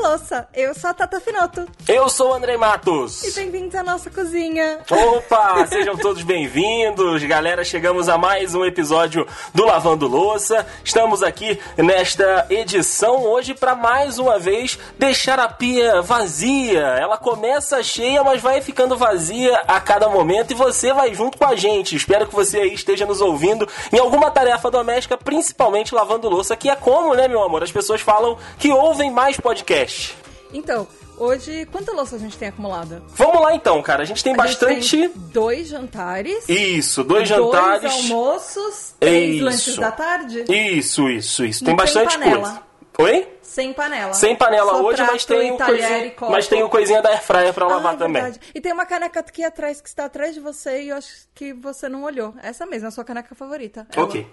[0.00, 0.48] louça.
[0.54, 1.66] Eu sou a Tata Finoto.
[1.86, 3.22] Eu sou o André Matos.
[3.22, 4.80] E bem-vindos à nossa cozinha.
[4.90, 7.22] Opa, sejam todos bem-vindos.
[7.24, 10.66] Galera, chegamos a mais um episódio do Lavando Louça.
[10.82, 16.80] Estamos aqui nesta edição hoje para mais uma vez deixar a pia vazia.
[16.80, 21.44] Ela começa cheia, mas vai ficando vazia a cada momento e você vai junto com
[21.44, 21.94] a gente.
[21.94, 26.70] Espero que você aí esteja nos ouvindo em alguma tarefa doméstica, principalmente lavando louça, que
[26.70, 27.62] é como, né, meu amor?
[27.62, 29.90] As pessoas falam que ouvem mais podcast.
[30.52, 30.86] Então,
[31.16, 33.02] hoje, quanta louça a gente tem acumulada?
[33.10, 34.02] Vamos lá então, cara.
[34.02, 34.82] A gente tem A bastante.
[34.82, 36.48] gente tem dois jantares.
[36.48, 37.92] Isso, dois Dois jantares.
[37.92, 39.44] almoços, três Isso.
[39.44, 40.44] lanches da tarde.
[40.48, 41.60] Isso, isso, isso.
[41.64, 42.40] Tem tem bastante panela.
[42.42, 42.70] coisa.
[42.98, 43.28] Oi?
[43.40, 44.12] Sem panela.
[44.12, 47.00] Sem panela Só hoje, mas tem, e o talher coisinha, e mas tem o coisinha
[47.02, 48.22] da airfryer pra lavar ah, também.
[48.22, 48.40] verdade.
[48.54, 51.52] E tem uma caneca aqui atrás que está atrás de você e eu acho que
[51.54, 52.34] você não olhou.
[52.42, 53.86] Essa mesma, a sua caneca favorita.
[53.92, 54.04] Ela.
[54.04, 54.26] Ok.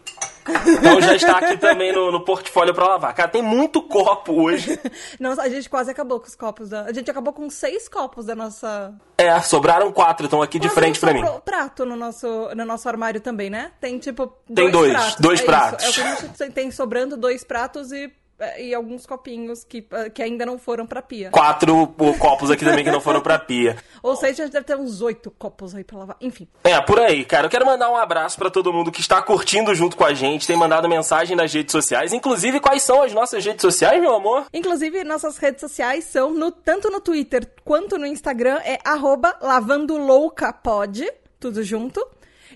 [0.68, 3.14] Então já está aqui também no, no portfólio pra lavar.
[3.14, 4.80] Cara, tem muito copo hoje.
[5.20, 6.84] Não, a gente quase acabou com os copos da.
[6.84, 8.94] A gente acabou com seis copos da nossa.
[9.18, 11.22] É, sobraram quatro, estão aqui de frente pra mim.
[11.22, 13.72] sobrou prato no nosso, no nosso armário também, né?
[13.80, 14.28] Tem tipo.
[14.54, 15.16] Tem dois, pratos.
[15.20, 15.86] dois é pratos.
[15.86, 18.12] É o que a gente tem sobrando dois pratos e,
[18.60, 21.32] e alguns copinhos que, que ainda não foram pra pia.
[21.32, 21.88] Quatro
[22.20, 23.78] copos aqui também que não foram pra pia.
[24.04, 26.18] Ou seja, a gente deve ter uns oito copos aí pra lavar.
[26.22, 26.48] Enfim.
[26.64, 27.48] É, por aí, cara.
[27.48, 30.46] Eu quero mandar um abraço pra todo mundo que está curtindo junto com a gente,
[30.46, 32.14] tem mandado mensagem nas redes sociais.
[32.14, 34.46] Inclusive, quais são as nossas redes sociais, meu amor?
[34.54, 41.12] Inclusive, nossas redes sociais são no, tanto no Twitter quanto no Instagram, é arroba lavandoloucapod,
[41.40, 42.06] tudo junto.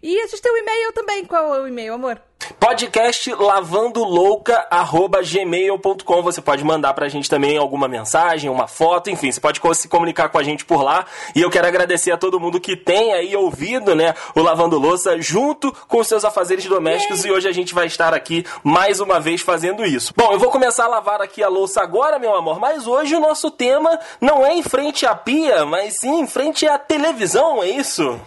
[0.04, 1.26] E a gente tem o e-mail também.
[1.26, 2.22] Qual é o e-mail, amor?
[2.60, 6.24] Podcast lavandoulouca@gmail.com.
[6.24, 10.28] Você pode mandar pra gente também alguma mensagem, uma foto, enfim, você pode se comunicar
[10.30, 11.06] com a gente por lá.
[11.36, 15.20] E eu quero agradecer a todo mundo que tem aí ouvido, né, o Lavando Louça
[15.22, 19.20] junto com os seus afazeres domésticos e hoje a gente vai estar aqui mais uma
[19.20, 20.14] vez fazendo isso.
[20.16, 23.20] Bom, eu vou começar a lavar aqui a louça agora, meu amor, mas hoje o
[23.20, 27.70] nosso tema não é em frente à pia, mas sim em frente à televisão, é
[27.70, 28.20] isso?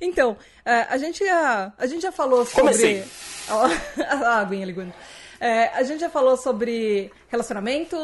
[0.00, 2.60] Então, é, a, gente já, a gente já falou sobre.
[2.60, 3.04] Comecei.
[4.26, 4.92] A aguinha ligando.
[5.40, 7.96] É, a gente já falou sobre relacionamento,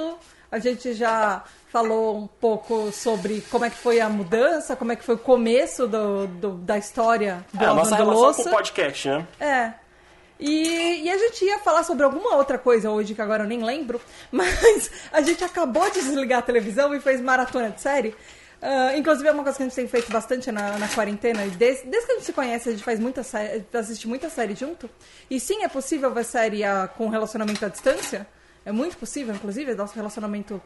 [0.51, 4.97] a gente já falou um pouco sobre como é que foi a mudança, como é
[4.97, 8.43] que foi o começo do, do- da história do É a nossa relação Louça.
[8.45, 9.27] com o podcast, né?
[9.39, 9.73] É.
[10.41, 13.63] E, e a gente ia falar sobre alguma outra coisa hoje que agora eu nem
[13.63, 14.01] lembro,
[14.33, 18.15] mas a gente acabou de desligar a televisão e fez maratona de série.
[18.61, 21.47] Ah, inclusive é uma coisa que a gente tem feito bastante na, na quarentena.
[21.47, 24.55] Desde, desde que a gente se conhece, a gente faz muita série, assiste muita série
[24.55, 24.91] junto.
[25.31, 28.27] E sim, é possível ver série ah, com relacionamento à distância.
[28.65, 29.75] É muito possível, inclusive.
[29.75, 30.61] Nosso relacionamento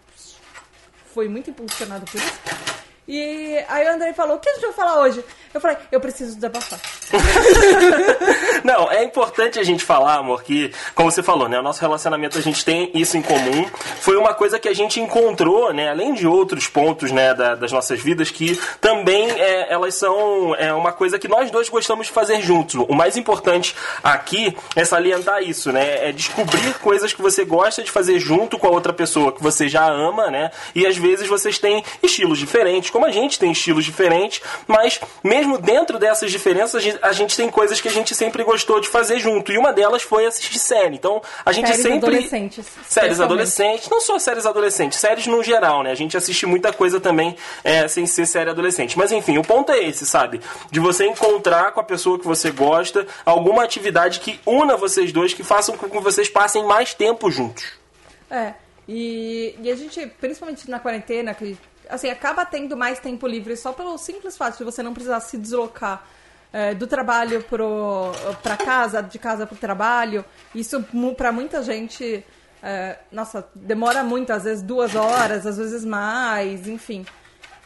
[1.13, 2.72] foi muito impulsionado por isso.
[3.09, 5.25] E aí o André falou, o que a gente vai falar hoje?
[5.53, 6.79] Eu falei, eu preciso desabafar.
[8.65, 11.59] Não, é importante a gente falar, amor, que, como você falou, né?
[11.59, 13.69] O nosso relacionamento, a gente tem isso em comum.
[14.01, 15.91] Foi uma coisa que a gente encontrou, né?
[15.91, 20.73] Além de outros pontos, né, da- das nossas vidas, que também é, elas são é,
[20.73, 22.75] uma coisa que nós dois gostamos de fazer juntos.
[22.89, 26.09] O mais importante aqui é salientar isso, né?
[26.09, 29.69] É descobrir coisas que você gosta de fazer junto com a outra pessoa que você
[29.69, 30.51] já ama, né?
[30.75, 35.59] E às vezes vocês têm estilos diferentes, como a gente tem estilos diferentes, mas mesmo
[35.59, 39.51] dentro dessas diferenças, a gente- tem coisas que a gente sempre gostou de fazer junto.
[39.51, 40.95] E uma delas foi assistir série.
[40.95, 42.09] Então, a gente Séries sempre.
[42.09, 43.89] adolescentes, Séries adolescentes.
[43.89, 45.91] Não só séries adolescentes, séries no geral, né?
[45.91, 48.99] A gente assiste muita coisa também é, sem ser série adolescente.
[48.99, 50.41] Mas enfim, o ponto é esse, sabe?
[50.71, 55.33] De você encontrar com a pessoa que você gosta alguma atividade que una vocês dois,
[55.33, 57.65] que façam com que vocês passem mais tempo juntos.
[58.31, 58.53] É,
[58.89, 61.57] e, e a gente, principalmente na quarentena, que
[61.93, 65.37] assim, acaba tendo mais tempo livre só pelo simples fato de você não precisar se
[65.37, 66.05] deslocar
[66.53, 70.25] é, do trabalho pro, pra casa, de casa pro trabalho.
[70.55, 70.85] Isso
[71.17, 72.25] pra muita gente,
[72.63, 77.05] é, nossa, demora muito, às vezes duas horas, às vezes mais, enfim.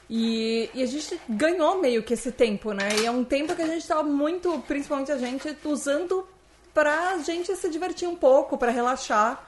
[0.09, 2.89] E, e a gente ganhou meio que esse tempo, né?
[3.01, 6.27] E é um tempo que a gente tava muito, principalmente a gente, usando
[6.73, 9.46] pra gente se divertir um pouco, pra relaxar.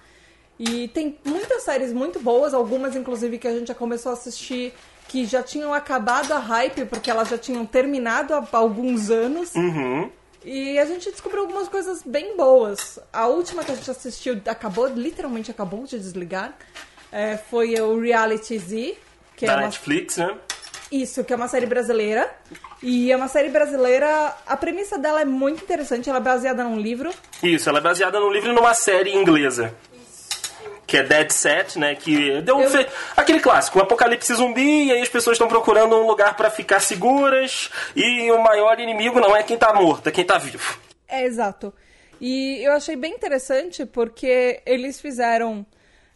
[0.59, 4.75] E tem muitas séries muito boas, algumas inclusive que a gente já começou a assistir
[5.07, 9.55] que já tinham acabado a hype, porque elas já tinham terminado há alguns anos.
[9.55, 10.11] Uhum.
[10.45, 12.99] E a gente descobriu algumas coisas bem boas.
[13.13, 16.57] A última que a gente assistiu acabou, literalmente acabou de desligar.
[17.11, 18.97] é, foi o Reality Z,
[19.35, 20.37] que Da é uma, Netflix, né?
[20.93, 22.31] isso, que é uma série brasileira.
[22.83, 24.35] E é uma série brasileira.
[24.47, 27.11] A premissa dela é muito interessante, ela é baseada num livro.
[27.43, 29.75] Isso, ela é baseada num livro e numa série inglesa.
[30.89, 31.95] Que é Dead Set, né?
[31.95, 35.47] Que deu um Eu- fe- aquele clássico, um apocalipse zumbi, e aí as pessoas estão
[35.47, 40.09] procurando um lugar pra ficar seguras, e o maior inimigo não é quem tá morto,
[40.09, 40.81] é quem tá vivo.
[41.07, 41.73] É, exato.
[42.21, 45.65] E eu achei bem interessante porque eles fizeram.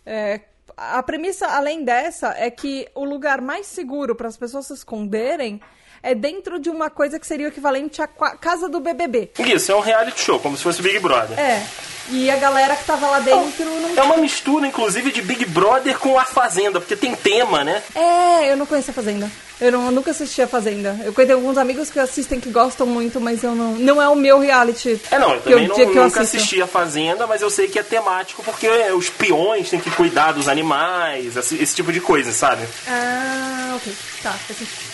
[0.04, 0.40] é,
[0.76, 5.60] a premissa, além dessa, é que o lugar mais seguro para as pessoas se esconderem
[6.02, 9.30] é dentro de uma coisa que seria o equivalente à casa do BBB.
[9.38, 11.38] Isso, é um reality show, como se fosse Big Brother.
[11.38, 11.64] É.
[12.10, 13.96] E a galera que tava lá dentro não.
[13.96, 17.82] É uma mistura, inclusive, de Big Brother com A Fazenda, porque tem tema, né?
[17.94, 19.30] É, eu não conheço a Fazenda.
[19.60, 20.98] Eu, não, eu nunca assisti a Fazenda.
[21.04, 23.76] Eu conheço alguns amigos que assistem que gostam muito, mas eu não.
[23.76, 25.00] Não é o meu reality.
[25.10, 27.82] É, não, eu também eu, não, nunca assisti a Fazenda, mas eu sei que é
[27.84, 32.66] temático porque os peões têm que cuidar dos animais, esse, esse tipo de coisa, sabe?
[32.88, 33.94] Ah, ok.
[34.22, 34.91] Tá, sentido.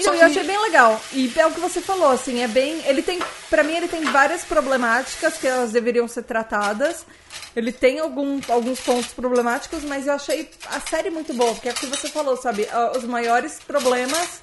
[0.00, 0.20] Então, que...
[0.20, 1.00] eu achei bem legal.
[1.12, 2.82] E é o que você falou, assim, é bem.
[2.86, 3.20] Ele tem.
[3.48, 7.04] para mim, ele tem várias problemáticas que elas deveriam ser tratadas.
[7.54, 11.72] Ele tem algum, alguns pontos problemáticos, mas eu achei a série muito boa, porque é
[11.72, 12.68] o que você falou, sabe?
[12.72, 14.40] Ah, os maiores problemas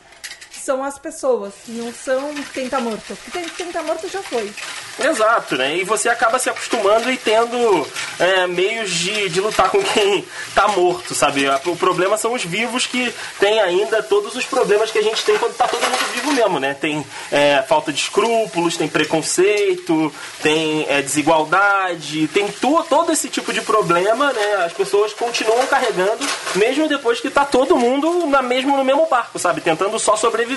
[0.67, 3.17] são as pessoas, não são quem tá morto.
[3.23, 4.51] Porque quem tá morto já foi.
[4.99, 5.77] Exato, né?
[5.77, 7.87] E você acaba se acostumando e tendo
[8.19, 11.45] é, meios de, de lutar com quem tá morto, sabe?
[11.67, 15.37] O problema são os vivos que tem ainda todos os problemas que a gente tem
[15.37, 16.73] quando tá todo mundo vivo mesmo, né?
[16.73, 23.53] Tem é, falta de escrúpulos, tem preconceito, tem é, desigualdade, tem tu, todo esse tipo
[23.53, 24.65] de problema, né?
[24.65, 29.39] As pessoas continuam carregando, mesmo depois que tá todo mundo na mesmo, no mesmo barco,
[29.39, 29.61] sabe?
[29.61, 30.56] Tentando só sobreviver.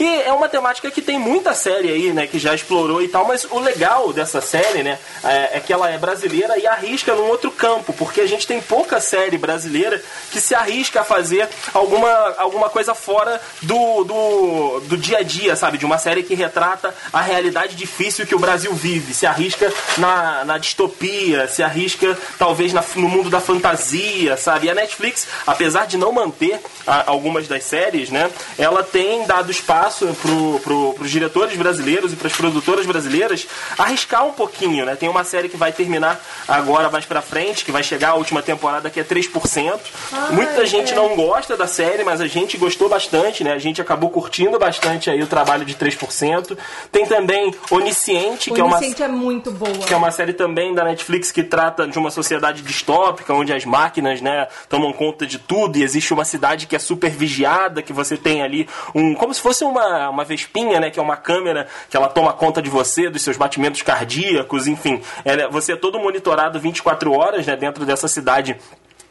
[0.00, 3.26] E é uma temática que tem muita série aí, né, que já explorou e tal,
[3.26, 7.28] mas o legal dessa série, né, é, é, que ela é brasileira e arrisca num
[7.28, 12.08] outro campo, porque a gente tem pouca série brasileira que se arrisca a fazer alguma,
[12.38, 15.78] alguma coisa fora do, do, do dia a dia, sabe?
[15.78, 20.44] De uma série que retrata a realidade difícil que o Brasil vive, se arrisca na,
[20.44, 24.66] na distopia, se arrisca talvez na, no mundo da fantasia, sabe?
[24.66, 29.50] E a Netflix, apesar de não manter a, algumas das séries, né, ela tem dado
[29.50, 33.46] espaço pro, pro, pros diretores brasileiros e para as produtoras brasileiras
[33.78, 34.96] arriscar um pouquinho, né?
[34.96, 38.42] Tem uma série que vai terminar agora mais pra frente, que vai chegar a última
[38.42, 39.78] temporada que é 3%.
[40.12, 40.96] Ai, Muita gente é.
[40.96, 43.52] não gosta da série, mas a gente gostou bastante, né?
[43.52, 44.69] A gente acabou curtindo bastante
[45.10, 46.56] aí o trabalho de 3%.
[46.92, 49.78] Tem também Onisciente, que é uma é muito boa.
[49.78, 53.64] Que é uma série também da Netflix que trata de uma sociedade distópica, onde as
[53.64, 57.92] máquinas, né, tomam conta de tudo e existe uma cidade que é super vigiada, que
[57.92, 60.90] você tem ali um como se fosse uma uma, uma vespinha, né?
[60.90, 65.00] Que é uma câmera que ela toma conta de você, dos seus batimentos cardíacos, enfim.
[65.24, 67.56] Ela, você é todo monitorado 24 horas, né?
[67.56, 68.56] Dentro dessa cidade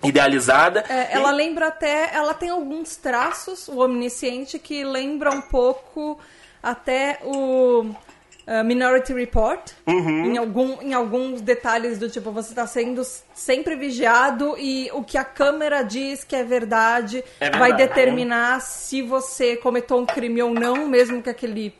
[0.03, 0.83] idealizada.
[0.89, 1.35] É, ela e...
[1.35, 6.19] lembra até, ela tem alguns traços, o Omnisciente, que lembra um pouco
[6.61, 7.81] até o
[8.49, 10.25] uh, Minority Report, uhum.
[10.25, 13.03] em, algum, em alguns detalhes do tipo, você está sendo
[13.33, 18.61] sempre vigiado e o que a câmera diz que é verdade, é verdade vai determinar
[18.61, 21.73] se você cometeu um crime ou não, mesmo que aquele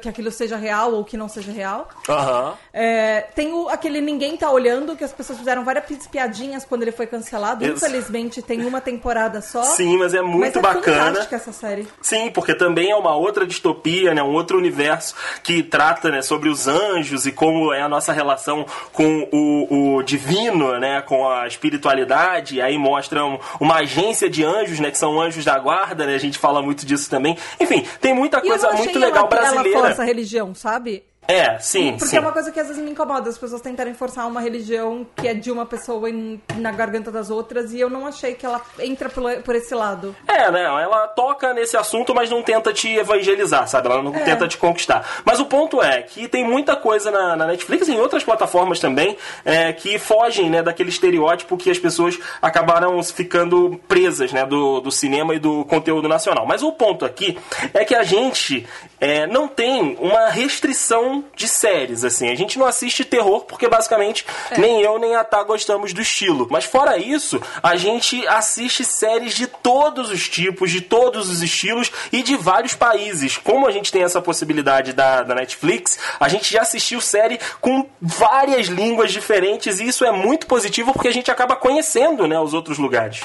[0.00, 1.88] que aquilo seja real ou que não seja real.
[2.08, 2.52] Uhum.
[2.72, 6.90] É, tem o, aquele Ninguém Tá Olhando, que as pessoas fizeram várias piadinhas quando ele
[6.90, 7.64] foi cancelado.
[7.64, 7.76] Isso.
[7.76, 9.62] Infelizmente, tem uma temporada só.
[9.62, 11.28] Sim, mas é muito mas é bacana.
[11.30, 11.86] essa série.
[12.02, 14.22] Sim, porque também é uma outra distopia, né?
[14.22, 18.66] Um outro universo que trata né, sobre os anjos e como é a nossa relação
[18.92, 21.00] com o, o divino, né?
[21.02, 22.56] Com a espiritualidade.
[22.56, 24.90] E aí mostram uma agência de anjos, né?
[24.90, 26.14] Que são anjos da guarda, né?
[26.14, 27.38] A gente fala muito disso também.
[27.60, 31.04] Enfim, tem muita coisa muito legal brasileira força a religião, sabe?
[31.28, 31.92] É, sim.
[31.92, 32.16] Porque sim.
[32.16, 35.26] é uma coisa que às vezes me incomoda, as pessoas tentarem forçar uma religião que
[35.26, 38.60] é de uma pessoa em, na garganta das outras, e eu não achei que ela
[38.78, 40.14] entra por, por esse lado.
[40.26, 40.64] É, né?
[40.64, 43.88] Ela toca nesse assunto, mas não tenta te evangelizar, sabe?
[43.88, 44.20] Ela não é.
[44.20, 45.22] tenta te conquistar.
[45.24, 48.78] Mas o ponto é que tem muita coisa na, na Netflix e em outras plataformas
[48.78, 54.80] também é, que fogem né, daquele estereótipo que as pessoas acabaram ficando presas né, do,
[54.80, 56.46] do cinema e do conteúdo nacional.
[56.46, 57.38] Mas o ponto aqui
[57.72, 58.66] é que a gente
[59.00, 62.30] é, não tem uma restrição de séries, assim.
[62.30, 64.58] A gente não assiste terror porque basicamente é.
[64.58, 66.46] nem eu nem a Tá gostamos do estilo.
[66.50, 71.90] Mas fora isso, a gente assiste séries de todos os tipos, de todos os estilos
[72.12, 73.36] e de vários países.
[73.36, 77.86] Como a gente tem essa possibilidade da, da Netflix, a gente já assistiu série com
[78.00, 82.54] várias línguas diferentes e isso é muito positivo porque a gente acaba conhecendo né, os
[82.54, 83.22] outros lugares.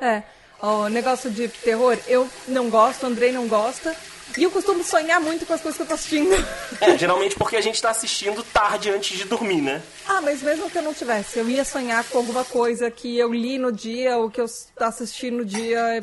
[0.00, 0.22] É.
[0.60, 3.94] O negócio de terror, eu não gosto, o Andrei não gosta.
[4.36, 6.34] E eu costumo sonhar muito com as coisas que eu tô assistindo.
[6.80, 9.80] É, geralmente porque a gente tá assistindo tarde antes de dormir, né?
[10.08, 13.32] Ah, mas mesmo que eu não tivesse, eu ia sonhar com alguma coisa que eu
[13.32, 14.46] li no dia ou que eu
[14.80, 16.00] assisti no dia.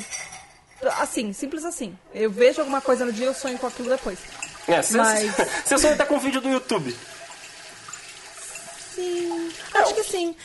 [0.98, 1.96] Assim, simples assim.
[2.14, 4.18] Eu vejo alguma coisa no dia e eu sonho com aquilo depois.
[4.66, 5.34] É, você mas...
[5.66, 6.96] sonha até com vídeo do YouTube.
[8.94, 10.36] Sim, acho que sim.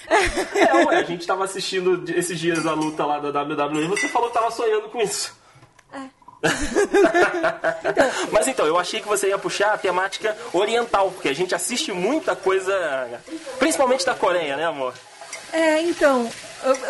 [0.56, 4.08] É, ué, a gente tava assistindo esses dias a luta lá da WWE e você
[4.08, 5.36] falou que tava sonhando com isso.
[6.44, 11.56] Então, Mas então, eu achei que você ia puxar a temática oriental, porque a gente
[11.56, 13.22] assiste muita coisa,
[13.60, 14.94] principalmente da Coreia, né, amor?
[15.52, 16.30] É, então,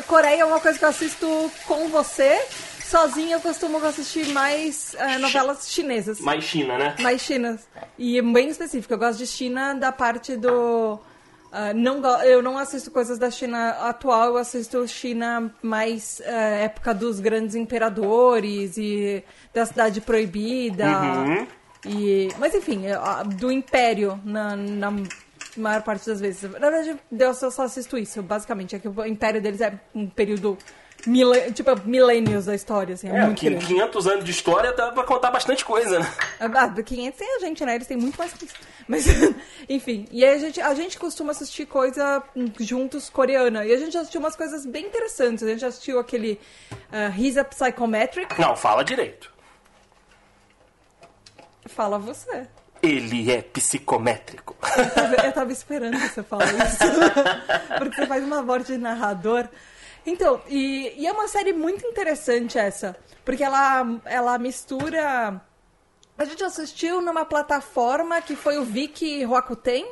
[0.07, 2.41] Coreia é uma coisa que eu assisto com você.
[2.83, 6.21] Sozinha eu costumo assistir mais é, novelas chinesas.
[6.21, 6.95] Mais China, né?
[6.99, 7.67] Mais chinas.
[7.97, 8.93] E é bem específico.
[8.93, 10.97] Eu gosto de China da parte do.
[11.51, 16.93] Ah, não, eu não assisto coisas da China atual, eu assisto China mais ah, época
[16.93, 19.23] dos grandes imperadores e
[19.53, 20.87] da cidade proibida.
[20.87, 21.47] Uhum.
[21.85, 24.91] E, mas enfim, ah, do império na, na
[25.55, 26.43] maior parte das vezes.
[26.43, 28.75] Na verdade, eu só assisto isso, basicamente.
[28.75, 30.57] É que o império deles é um período.
[31.05, 33.65] Mile- tipo, milênios da história, assim, é, É, muito que grande.
[33.65, 36.13] 500 anos de história dá pra contar bastante coisa, né?
[36.39, 37.75] Ah, do 500 tem a gente, né?
[37.75, 38.55] Eles têm muito mais que isso.
[38.87, 39.05] Mas,
[39.69, 40.07] enfim.
[40.11, 43.65] E aí a gente, a gente costuma assistir coisa hum, juntos coreana.
[43.65, 45.43] E a gente assistiu umas coisas bem interessantes.
[45.43, 46.39] A gente assistiu aquele
[46.91, 48.39] uh, He's a Psychometric.
[48.39, 49.31] Não, fala direito.
[51.67, 52.47] Fala você.
[52.81, 54.55] Ele é psicométrico.
[54.77, 56.77] Eu tava, eu tava esperando você falar isso.
[57.77, 59.47] Porque você faz uma voz de narrador.
[60.07, 62.95] Então, e, e é uma série muito interessante essa.
[63.25, 65.39] Porque ela, ela mistura.
[66.17, 69.85] A gente assistiu numa plataforma que foi o Viki Rakuten.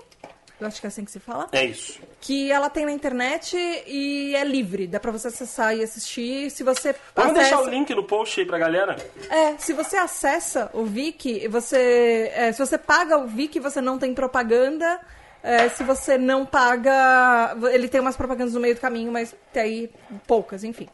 [0.60, 1.50] Eu acho que é assim que se fala.
[1.51, 2.00] É isso.
[2.22, 4.88] Que ela tem na internet e é livre.
[4.88, 6.50] Dá pra você acessar e assistir.
[6.50, 8.95] Se você Vamos deixar o acessa- link no post aí pra galera.
[9.29, 14.00] é, se você acessa o Viki, você, é, se você paga o Viki, você não
[14.00, 14.98] tem propaganda.
[15.47, 19.61] É, se você não paga, ele tem umas propagandas no meio do caminho, mas tem
[19.63, 19.89] aí
[20.25, 20.89] poucas, enfim.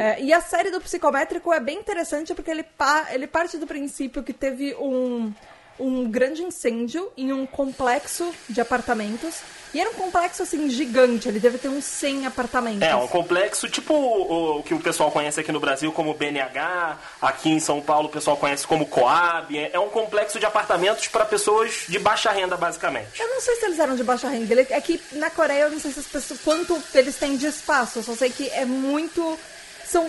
[0.00, 3.66] É, e a série do psicométrico é bem interessante porque ele, pa- ele parte do
[3.66, 5.32] princípio que teve um,
[5.80, 9.40] um grande incêndio em um complexo de apartamentos.
[9.72, 11.28] E era um complexo, assim, gigante.
[11.28, 12.82] Ele deve ter uns 100 apartamentos.
[12.82, 16.98] É, um complexo tipo o, o que o pessoal conhece aqui no Brasil como BNH,
[17.22, 19.56] aqui em São Paulo o pessoal conhece como Coab.
[19.56, 23.18] É é um complexo de apartamentos para pessoas de baixa renda, basicamente.
[23.18, 24.66] Eu não sei se eles eram de baixa renda.
[24.68, 28.00] É que na Coreia eu não sei se as pessoas, quanto eles têm de espaço.
[28.00, 29.38] Eu só sei que é muito.
[29.86, 30.08] São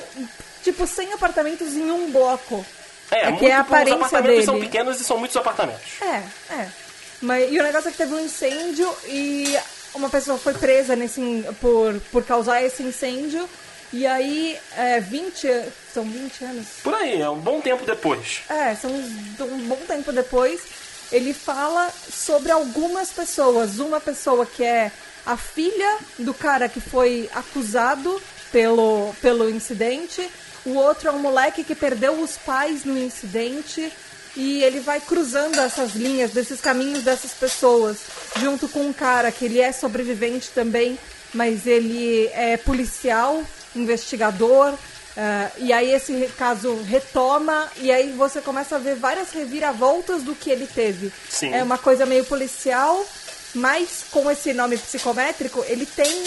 [0.63, 2.65] tipo 100 apartamentos em um bloco.
[3.12, 4.65] É, É que é a os aparência apartamentos são dele.
[4.65, 6.01] pequenos e são muitos apartamentos.
[6.01, 6.24] É,
[6.56, 6.68] é.
[7.22, 9.56] Mas, e o negócio é que teve um incêndio e
[9.94, 13.48] uma pessoa foi presa nesse, por, por causar esse incêndio.
[13.94, 15.48] E aí, é, 20.
[15.94, 16.65] São 20 anos?
[16.82, 18.41] Por aí, é um bom tempo depois.
[18.50, 20.62] É, são um bom tempo depois,
[21.12, 23.80] ele fala sobre algumas pessoas.
[23.80, 24.89] Uma pessoa que é
[25.25, 28.20] a filha do cara que foi acusado
[28.51, 30.27] pelo, pelo incidente.
[30.65, 33.91] O outro é um moleque que perdeu os pais no incidente.
[34.36, 37.98] E ele vai cruzando essas linhas, desses caminhos dessas pessoas,
[38.39, 40.98] junto com um cara que ele é sobrevivente também,
[41.34, 43.44] mas ele é policial,
[43.75, 44.77] investigador,
[45.18, 50.34] ah, e aí esse caso retoma e aí você começa a ver várias reviravoltas do
[50.34, 51.12] que ele teve.
[51.30, 51.53] Sim.
[51.53, 53.06] É uma coisa meio policial,
[53.53, 56.24] mas com esse nome psicométrico, ele tem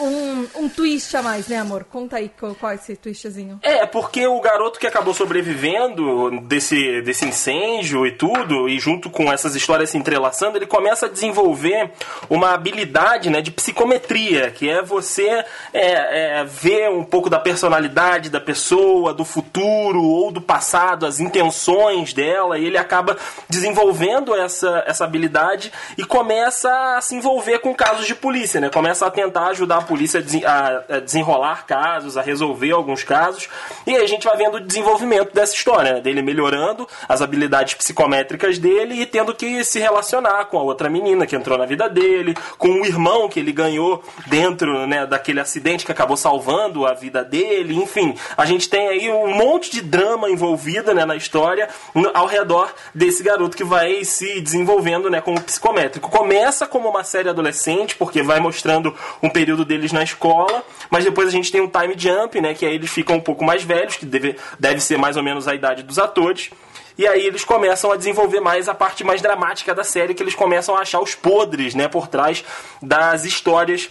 [0.00, 1.84] um, um twist a mais, né, amor?
[1.84, 3.58] Conta aí qual, qual é esse twistzinho.
[3.62, 9.32] É, porque o garoto que acabou sobrevivendo desse, desse incêndio e tudo, e junto com
[9.32, 11.90] essas histórias se entrelaçando, ele começa a desenvolver
[12.30, 18.30] uma habilidade né, de psicometria, que é você é, é, ver um pouco da personalidade
[18.30, 23.16] da pessoa, do futuro ou do passado, as intenções dela, e ele acaba
[23.48, 28.70] desenvolvendo essa, essa habilidade e começa a se envolver com casos de polícia, né?
[28.70, 33.48] Começa a tentar ajudar polícia a, desen- a- a desenrolar casos, a resolver alguns casos.
[33.86, 36.00] E aí a gente vai vendo o desenvolvimento dessa história, né?
[36.00, 41.26] dele melhorando as habilidades psicométricas dele e tendo que se relacionar com a outra menina
[41.26, 45.84] que entrou na vida dele, com o irmão que ele ganhou dentro né, daquele acidente
[45.86, 47.74] que acabou salvando a vida dele.
[47.74, 51.68] Enfim, a gente tem aí um monte de drama envolvido né, na história
[52.14, 56.10] ao redor desse garoto que vai se desenvolvendo né, como psicométrico.
[56.10, 61.28] Começa como uma série adolescente, porque vai mostrando um período deles na escola, mas depois
[61.28, 63.96] a gente tem um time jump, né, que aí eles ficam um pouco mais velhos,
[63.96, 66.50] que deve, deve ser mais ou menos a idade dos atores.
[66.98, 70.34] E aí eles começam a desenvolver mais a parte mais dramática da série, que eles
[70.34, 72.44] começam a achar os podres, né, por trás
[72.82, 73.88] das histórias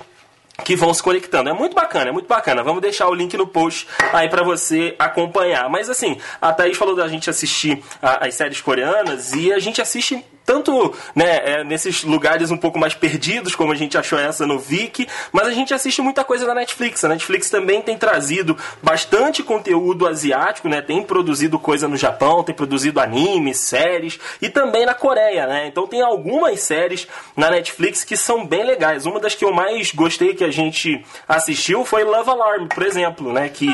[0.65, 1.49] que vão se conectando.
[1.49, 2.63] É muito bacana, é muito bacana.
[2.63, 5.69] Vamos deixar o link no post aí pra você acompanhar.
[5.69, 9.79] Mas assim, a Thaís falou da gente assistir a- as séries coreanas e a gente
[9.81, 14.47] assiste tanto né, é, nesses lugares um pouco mais perdidos, como a gente achou essa
[14.47, 17.03] no Viki, mas a gente assiste muita coisa na Netflix.
[17.03, 20.81] A Netflix também tem trazido bastante conteúdo asiático, né?
[20.81, 25.67] Tem produzido coisa no Japão, tem produzido animes, séries e também na Coreia, né?
[25.67, 29.05] Então tem algumas séries na Netflix que são bem legais.
[29.05, 33.33] Uma das que eu mais gostei que a gente assistiu foi Love Alarm, por exemplo,
[33.33, 33.49] né?
[33.49, 33.67] Que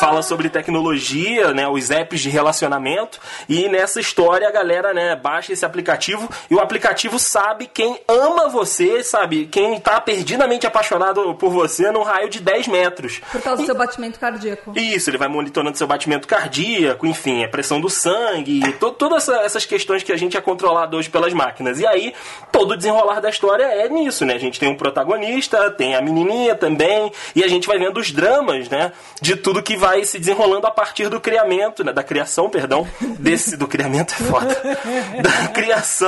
[0.00, 1.68] fala sobre tecnologia, né?
[1.68, 5.14] Os apps de relacionamento e nessa história a galera, né?
[5.14, 9.46] Baixa esse aplicativo aplicativo e o aplicativo sabe quem ama você, sabe?
[9.46, 13.20] Quem tá perdidamente apaixonado por você num raio de 10 metros.
[13.30, 14.72] Por causa do seu batimento cardíaco.
[14.76, 19.42] Isso, ele vai monitorando seu batimento cardíaco, enfim, a pressão do sangue, to todas essa,
[19.42, 21.80] essas questões que a gente é controlado hoje pelas máquinas.
[21.80, 22.14] E aí,
[22.50, 24.34] todo o desenrolar da história é nisso, né?
[24.34, 28.10] A gente tem um protagonista, tem a menininha também, e a gente vai vendo os
[28.10, 28.92] dramas, né?
[29.20, 31.92] De tudo que vai se desenrolando a partir do criamento, né?
[31.92, 32.86] Da criação, perdão,
[33.18, 34.56] desse do criamento é foda.
[35.22, 36.05] da criação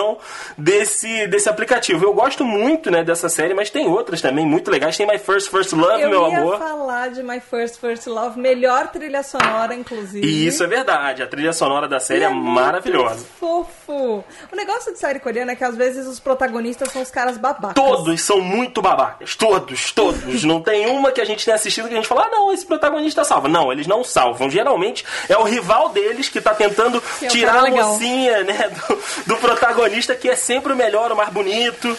[0.56, 2.04] desse desse aplicativo.
[2.04, 4.96] Eu gosto muito, né, dessa série, mas tem outras também muito legais.
[4.96, 6.58] Tem My First First Love, eu meu ia amor.
[6.58, 10.26] falar de My First First Love, melhor trilha sonora, inclusive.
[10.26, 11.22] E isso é verdade.
[11.22, 13.26] A trilha sonora da série E é, muito maravilhosa.
[13.38, 14.24] Fofo.
[14.52, 17.74] O negócio de série coreana é que às vezes os protagonistas são os caras babacas.
[17.74, 19.34] Todos são muito babacas.
[19.36, 20.44] Todos, todos.
[20.44, 22.66] não tem uma que a gente tenha assistido que a gente fala, ah, não, esse
[22.66, 23.48] protagonista salva.
[23.48, 24.50] Não, eles não salvam.
[24.50, 29.34] Geralmente é o rival deles que tá tentando Que é tirar a mocinha, né, do,
[29.34, 29.87] do protagonista,
[30.20, 31.96] que é sempre o melhor, o mais bonito.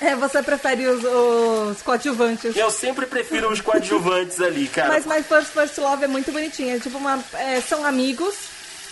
[0.00, 2.56] É, você prefere os, os coadjuvantes.
[2.56, 4.88] Eu sempre prefiro os coadjuvantes ali, cara.
[4.88, 6.76] Mas My First First Love é muito bonitinha.
[6.76, 8.34] É tipo uma, é, são amigos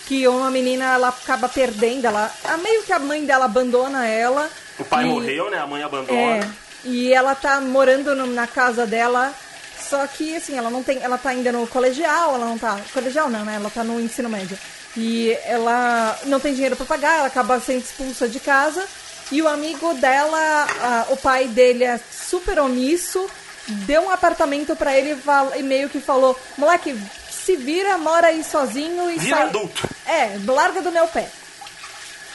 [0.05, 4.49] que uma menina ela acaba perdendo, ela, a meio que a mãe dela abandona ela.
[4.77, 5.57] O pai e- morreu, né?
[5.59, 6.19] A mãe abandona.
[6.19, 6.47] É,
[6.83, 9.33] e ela tá morando no- na casa dela,
[9.79, 13.29] só que assim, ela não tem, ela tá ainda no colegial, ela não tá, colegial
[13.29, 13.55] não, né?
[13.55, 14.57] Ela tá no ensino médio.
[14.97, 18.85] E ela não tem dinheiro pra pagar, ela acaba sendo expulsa de casa.
[19.31, 23.29] E o amigo dela, ah, o pai dele é super omisso,
[23.67, 25.15] deu um apartamento pra ele
[25.55, 29.87] e meio que falou: "Moleque, se vira, mora aí sozinho e Vira sai adulto.
[30.07, 31.29] é, larga do meu pé.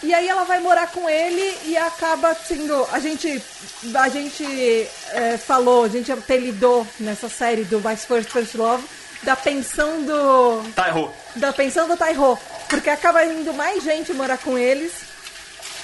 [0.02, 2.86] E aí ela vai morar com ele e acaba sendo.
[2.92, 3.42] A gente.
[3.94, 4.44] A gente
[5.12, 8.84] é, falou, a gente até lidou nessa série do My First First Love
[9.22, 10.62] da pensão do.
[10.74, 11.14] Tá, errou.
[11.36, 12.38] Da pensão do Taiho.
[12.68, 14.92] Porque acaba indo mais gente morar com eles.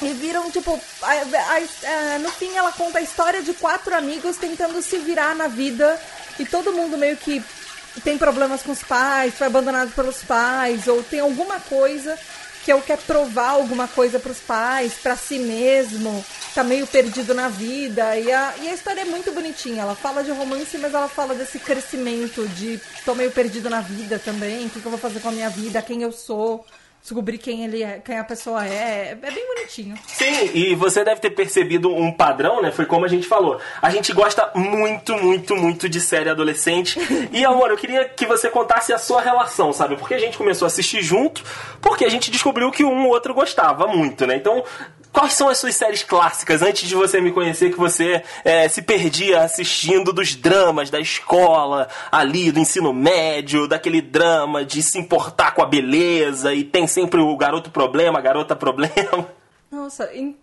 [0.02, 4.36] E viram, tipo, a- a- a- no fim ela conta a história de quatro amigos
[4.38, 6.00] tentando se virar na vida.
[6.38, 7.42] E todo mundo meio que
[8.02, 12.18] tem problemas com os pais, foi abandonado pelos pais, ou tem alguma coisa
[12.64, 17.48] que eu quer provar alguma coisa pros pais, pra si mesmo, tá meio perdido na
[17.48, 18.16] vida.
[18.18, 19.82] E a, e a história é muito bonitinha.
[19.82, 24.18] Ela fala de romance, mas ela fala desse crescimento de tô meio perdido na vida
[24.18, 26.64] também, o que, que eu vou fazer com a minha vida, quem eu sou
[27.02, 29.10] descobrir quem ele é, quem a pessoa é.
[29.10, 29.96] É bem bonitinho.
[30.06, 32.70] Sim, e você deve ter percebido um padrão, né?
[32.70, 33.60] Foi como a gente falou.
[33.80, 36.98] A gente gosta muito, muito, muito de série adolescente.
[37.32, 39.96] E, amor, eu queria que você contasse a sua relação, sabe?
[39.96, 41.44] Porque a gente começou a assistir junto,
[41.80, 44.36] porque a gente descobriu que um ou outro gostava muito, né?
[44.36, 44.64] Então,
[45.12, 48.82] quais são as suas séries clássicas antes de você me conhecer que você é, se
[48.82, 55.54] perdia assistindo dos dramas da escola, ali, do ensino médio, daquele drama de se importar
[55.54, 59.28] com a beleza e tem sempre o garoto problema, a garota problema.
[59.70, 60.36] Nossa, em-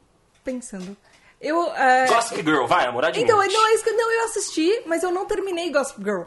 [0.43, 0.95] pensando.
[1.39, 1.71] Eu.
[1.75, 3.23] é, Gossip Girl, vai, amor, admite.
[3.23, 6.23] Então, não, é isso que não, eu assisti, mas eu não terminei Gossip Girl.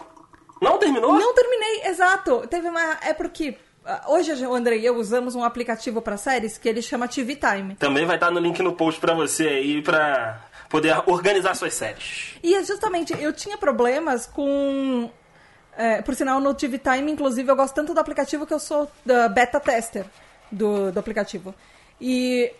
[0.62, 1.14] Não terminou?
[1.18, 2.46] Não terminei, exato.
[2.48, 2.98] Teve uma.
[3.02, 3.56] É porque.
[3.84, 7.36] Ah, Hoje o André e eu usamos um aplicativo pra séries que ele chama TV
[7.36, 7.74] Time.
[7.76, 12.34] Também vai estar no link no post pra você aí, pra poder organizar suas séries.
[12.42, 15.10] E é justamente, eu tinha problemas com.
[15.76, 18.90] é, por sinal, no TV Time, inclusive, eu gosto tanto do aplicativo que eu sou
[19.34, 20.06] beta tester
[20.50, 21.54] do, do aplicativo.
[22.00, 22.52] E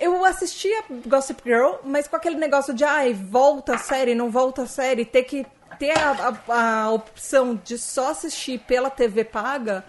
[0.00, 4.62] eu assistia Gossip Girl, mas com aquele negócio de, ai, volta a série, não volta
[4.62, 5.46] a série, ter que
[5.78, 9.84] ter a, a- a opção de só assistir pela TV paga.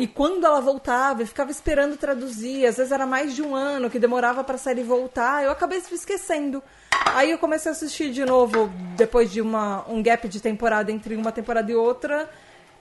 [0.00, 2.66] E quando ela voltava, eu ficava esperando traduzir.
[2.66, 5.44] Às vezes era mais de um ano que demorava pra série voltar.
[5.44, 6.62] Eu acabei esquecendo.
[7.06, 11.14] Aí eu comecei a assistir de novo, depois de uma, um gap de temporada entre
[11.16, 12.28] uma temporada e outra.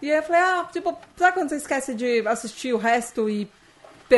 [0.01, 3.49] E aí eu falei, ah, tipo, sabe quando você esquece de assistir o resto e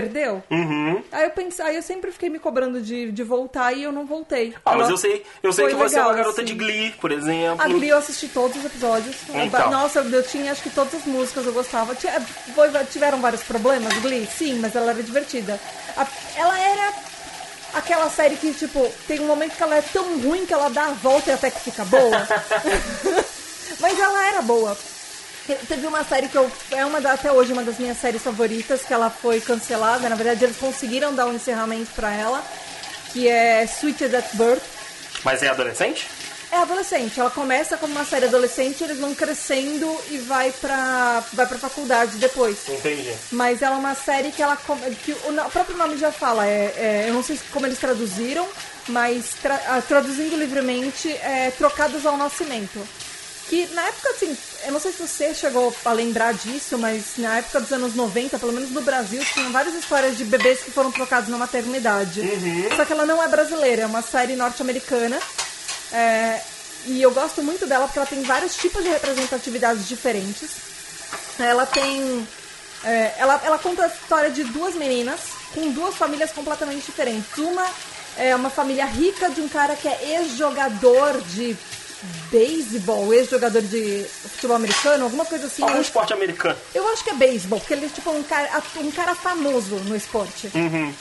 [0.02, 0.44] perdeu?
[0.52, 1.02] Uhum.
[1.12, 4.06] Aí eu pensei, aí eu sempre fiquei me cobrando de, de voltar e eu não
[4.06, 4.54] voltei.
[4.66, 6.52] Ah, mas Ela- eu sei, eu sei que você é uma legal, garota assim.
[6.54, 7.62] de Glee, por exemplo.
[7.64, 9.16] A Glee eu assisti todos os episódios.
[9.34, 9.72] Então.
[9.72, 11.96] Nossa, eu tinha acho que todas as músicas eu gostava.
[11.96, 14.28] Foi- tiveram vários problemas, Glee?
[14.28, 15.60] Sim, mas ela era divertida.
[16.36, 16.94] Ela era
[17.74, 20.88] aquela série que, tipo, tem um momento que ela é tão ruim que ela dá
[20.88, 22.28] a volta e até que fica boa.
[23.80, 24.78] mas ela era boa.
[25.68, 28.82] Teve uma série que eu, é uma da- até hoje uma das minhas séries favoritas,
[28.82, 30.10] que ela foi cancelada.
[30.10, 32.44] Na verdade, eles conseguiram dar um encerramento pra ela,
[33.14, 34.64] que é Sweeted at Birth.
[35.24, 36.08] Mas é adolescente?
[36.52, 37.20] É adolescente.
[37.20, 42.18] Ela começa como uma série adolescente, eles vão crescendo e vai pra, vai pra faculdade
[42.18, 42.58] depois.
[42.70, 43.14] Entendi.
[43.32, 44.56] Mas ela é uma série que ela.
[45.04, 46.48] que o próprio nome já fala.
[46.48, 48.48] É, é- eu não sei como eles traduziram,
[48.88, 52.80] mas tra- ah, traduzindo livremente, é Trocados ao Nascimento.
[53.50, 57.38] Que na época, assim, eu não sei se você chegou a lembrar disso, mas na
[57.38, 60.92] época dos anos 90, pelo menos no Brasil, tinham várias histórias de bebês que foram
[60.92, 62.22] trocados na maternidade.
[62.76, 65.20] Só que ela não é brasileira, é uma série norte-americana.
[65.92, 66.42] É,
[66.88, 70.50] e eu gosto muito dela porque ela tem vários tipos de representatividades diferentes.
[71.38, 72.28] Ela tem.
[72.84, 75.20] é, ela, ela conta a história de duas meninas
[75.54, 77.38] com duas famílias completamente diferentes.
[77.38, 77.66] Uma
[78.18, 81.56] é uma família rica de um cara que é ex-jogador de
[82.30, 85.64] beisebol, ex-jogador de futebol americano, alguma coisa assim.
[85.64, 86.58] Algum esporte americano.
[86.74, 89.96] eu acho que é beisebol, porque ele é tipo um cara, um cara famoso no
[89.96, 90.52] esporte.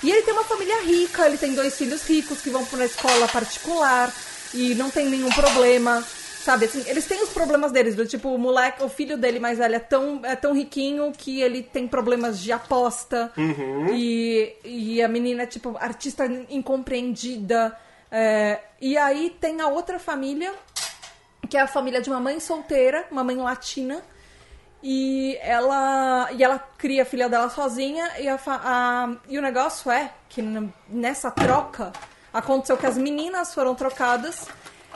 [0.03, 2.85] E ele tem uma família rica, ele tem dois filhos ricos que vão pra uma
[2.85, 4.13] escola particular
[4.53, 6.05] e não tem nenhum problema.
[6.45, 9.57] Sabe, assim, eles têm os problemas deles, do tipo, o moleque, o filho dele mais
[9.57, 13.33] velho é tão, é tão riquinho que ele tem problemas de aposta.
[13.95, 17.75] E, e a menina é, tipo, artista incompreendida.
[18.13, 20.53] É, e aí tem a outra família,
[21.49, 24.03] que é a família de uma mãe solteira, uma mãe latina,
[24.83, 28.11] e ela, e ela cria a filha dela sozinha.
[28.19, 30.43] E, a a- e o negócio é que
[30.89, 31.93] nessa troca
[32.33, 34.47] aconteceu que as meninas foram trocadas.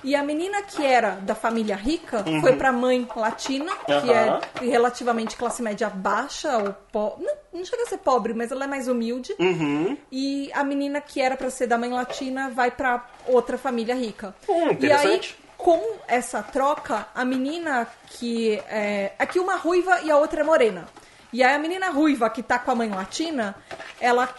[0.04, 4.40] E a menina que era da família rica foi pra mãe latina, que Aham.
[4.60, 7.16] é relativamente classe média baixa, ou po...
[7.18, 9.34] não, não chega a ser pobre, mas ela é mais humilde.
[9.40, 9.96] Uhum.
[10.12, 14.32] E a menina que era pra ser da mãe latina vai pra outra família rica.
[14.48, 15.36] Hum, e aí, interessante.
[15.58, 19.12] Com essa troca, a menina que é.
[19.18, 20.86] Aqui uma ruiva e a outra é morena.
[21.32, 23.54] E aí a menina ruiva que tá com a mãe latina,
[24.00, 24.32] ela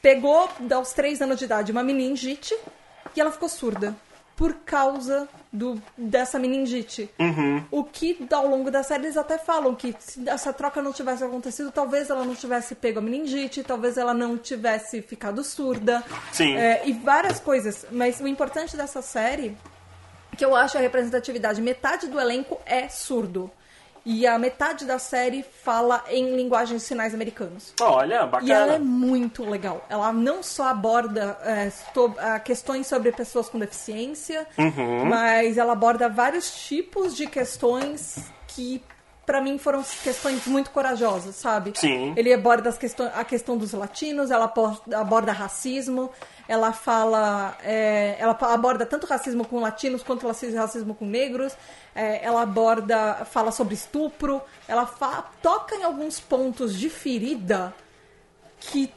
[0.00, 2.56] pegou aos três anos de idade uma meningite
[3.14, 3.94] e ela ficou surda.
[4.34, 7.08] Por causa do, dessa meningite.
[7.70, 11.22] O que ao longo da série eles até falam que se essa troca não tivesse
[11.22, 16.02] acontecido, talvez ela não tivesse pego a meningite, talvez ela não tivesse ficado surda.
[16.32, 16.56] Sim.
[16.56, 17.86] É, e várias coisas.
[17.92, 19.56] Mas o importante dessa série
[20.36, 21.60] que eu acho a representatividade.
[21.60, 23.50] Metade do elenco é surdo.
[24.04, 27.72] E a metade da série fala em linguagem de sinais americanos.
[27.80, 28.48] Olha, bacana.
[28.48, 29.86] E ela é muito legal.
[29.88, 35.04] Ela não só aborda é, so- ah, questões sobre pessoas com deficiência, Uhum.
[35.04, 38.82] mas ela aborda vários tipos de questões que,
[39.26, 41.72] pra mim, foram questões muito corajosas, sabe?
[41.76, 42.12] Sim.
[42.16, 44.52] Ele aborda as questões, a questão dos latinos, ela
[44.94, 46.10] aborda racismo,
[46.48, 47.56] ela fala.
[47.64, 51.52] é, ela aborda tanto racismo com latinos quanto raci- racismo com negros.
[51.94, 53.24] é, ela aborda.
[53.30, 54.40] fala sobre estupro.
[54.66, 57.72] Ela fa- toca em alguns pontos de ferida
[58.60, 58.92] que.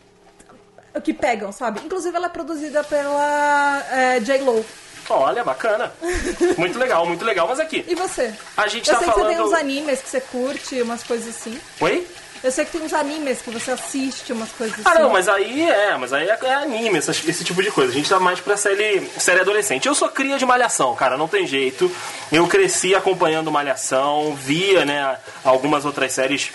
[1.03, 1.81] que pegam, sabe?
[1.85, 4.65] Inclusive ela é produzida pela é, J-Lo.
[5.09, 5.91] Olha, bacana.
[6.57, 7.47] Muito legal, muito legal.
[7.47, 8.33] Mas aqui, E você?
[8.57, 9.47] a gente Eu tá sei que você tem falando.
[9.53, 11.59] uns animes que você curte, umas coisas assim.
[11.81, 12.07] Oi?
[12.43, 15.01] Eu sei que tem uns animes que você assiste, umas coisas Ah, assim.
[15.01, 17.91] não, mas aí é, mas aí é, é anime, esse tipo de coisa.
[17.91, 19.87] A gente tá mais pra série, série adolescente.
[19.87, 21.89] Eu sou cria de Malhação, cara, não tem jeito.
[22.31, 26.51] Eu cresci acompanhando Malhação, via, né, algumas outras séries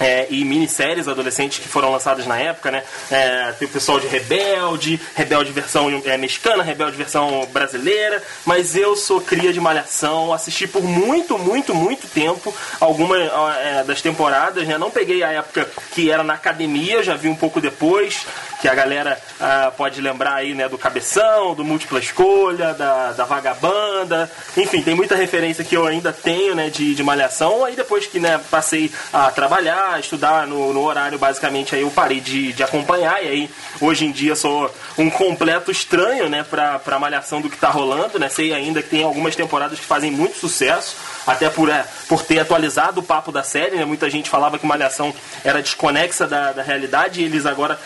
[0.00, 2.82] é, e minisséries adolescentes que foram lançadas na época, né?
[3.10, 8.96] É, tem o pessoal de Rebelde, Rebelde versão é, mexicana, Rebelde versão brasileira, mas eu
[8.96, 14.78] sou cria de Malhação, assisti por muito, muito, muito tempo algumas é, das temporadas, né?
[14.78, 18.26] Não peguei a época que era na academia, já vi um pouco depois,
[18.60, 23.24] que a galera ah, pode lembrar aí, né, do Cabeção, do Múltipla Escolha, da, da
[23.24, 28.06] Vagabanda, enfim, tem muita referência que eu ainda tenho, né, de, de Malhação, aí depois
[28.06, 32.52] que, né, passei a trabalhar, a estudar no, no horário, basicamente, aí eu parei de,
[32.52, 33.50] de acompanhar, e aí,
[33.80, 38.18] hoje em dia, sou um completo estranho, né, pra, pra Malhação do que tá rolando,
[38.18, 42.22] né, sei ainda que tem algumas temporadas que fazem muito sucesso, até por, é, por
[42.22, 46.52] ter atualizado o papo da série, né, muita gente falava que Malhação era desconexa da,
[46.52, 47.78] da realidade, e eles agora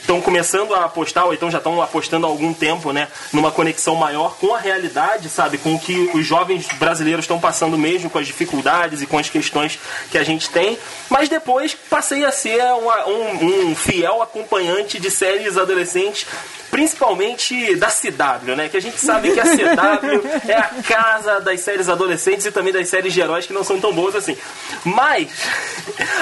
[0.00, 3.94] estão começando a apostar, ou então já estão apostando há algum tempo, né, numa conexão
[3.94, 8.18] maior com a realidade, sabe, com o que os jovens brasileiros estão passando mesmo, com
[8.18, 9.78] as dificuldades e com as questões
[10.10, 10.78] que a gente tem.
[11.08, 16.26] Mas depois passei a ser uma- um, um fiel acompanhante de séries adolescentes,
[16.70, 21.60] principalmente da CW, né, que a gente sabe que a CW é a casa das
[21.60, 24.36] séries adolescentes e também das séries de heróis que não são tão boas assim.
[24.84, 25.28] Mas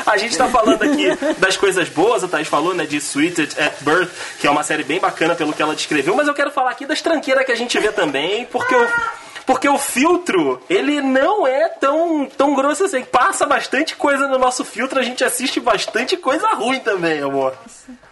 [0.07, 1.09] a gente tá falando aqui
[1.39, 4.85] das coisas boas, a Thaís falou, né, de Sweeted at Birth, que é uma série
[4.85, 7.57] bem bacana pelo que ela descreveu, mas eu quero falar aqui das tranqueiras que a
[7.57, 8.89] gente vê também, porque o
[9.49, 13.03] porque o filtro, ele não é tão, tão grosso assim.
[13.03, 17.57] Passa bastante coisa no nosso filtro, a gente assiste bastante coisa ruim também, amor.
[17.63, 18.08] Nossa,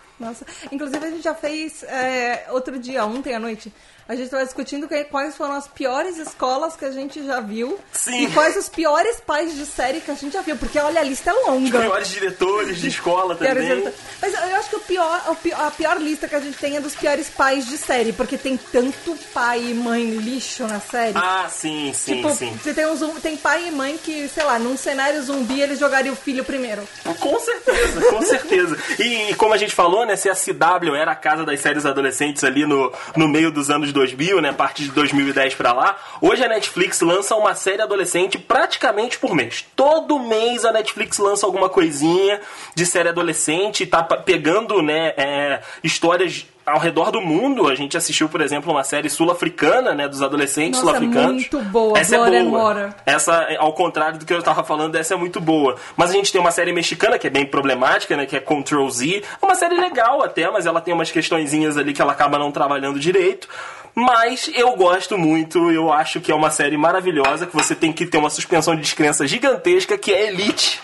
[0.73, 3.73] inclusive a gente já fez é, outro dia, ontem à noite,
[4.09, 7.77] A gente tava discutindo quais foram as piores escolas que a gente já viu.
[7.93, 8.25] Sim.
[8.25, 10.57] E quais os piores pais de série que a gente já viu.
[10.57, 11.81] Porque, olha, a lista é longa.
[11.81, 13.93] Piores diretores de escola também.
[14.23, 16.77] Mas eu acho que o pior, o pi- a pior lista que a gente tem
[16.77, 18.13] é dos piores pais de série.
[18.13, 21.17] Porque tem tanto pai e mãe lixo na série.
[21.17, 22.57] Ah, sim, sim, tipo, sim.
[22.63, 26.13] você tem, um tem pai e mãe que, sei lá, num cenário zumbi eles jogariam
[26.13, 26.87] o filho primeiro.
[27.19, 28.79] Com certeza, com certeza.
[29.01, 31.85] E, e como a gente falou, né, se a CW era a casa das séries
[31.85, 35.99] adolescentes ali no, no meio dos anos 2000, né, a partir de 2010 pra lá,
[36.21, 39.65] hoje a Netflix lança uma série adolescente praticamente por mês.
[39.75, 42.41] Todo mês a Netflix lança alguma coisinha
[42.75, 47.69] de série adolescente, tá pegando, né, é, histórias ao redor do mundo.
[47.69, 51.33] A gente assistiu, por exemplo, uma série sul-africana, né, dos adolescentes sul-africanos.
[51.33, 52.75] muito boa, Essa Blood é boa.
[52.75, 52.95] Water.
[53.07, 55.77] Essa, ao contrário do que eu tava falando, essa é muito boa.
[55.97, 58.27] Mas a gente tem uma série mexicana que é bem problemática, né?
[58.27, 59.23] Que é Control Z.
[59.41, 62.51] É uma série legal até, mas ela tem umas questõezinhas ali que ela acaba não
[62.51, 63.49] trabalhando direito.
[63.95, 68.05] Mas eu gosto muito, eu acho que é uma série maravilhosa, que você tem que
[68.05, 70.83] ter uma suspensão de descrença gigantesca, que é Elite.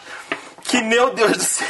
[0.72, 1.66] Que, meu Deus do céu,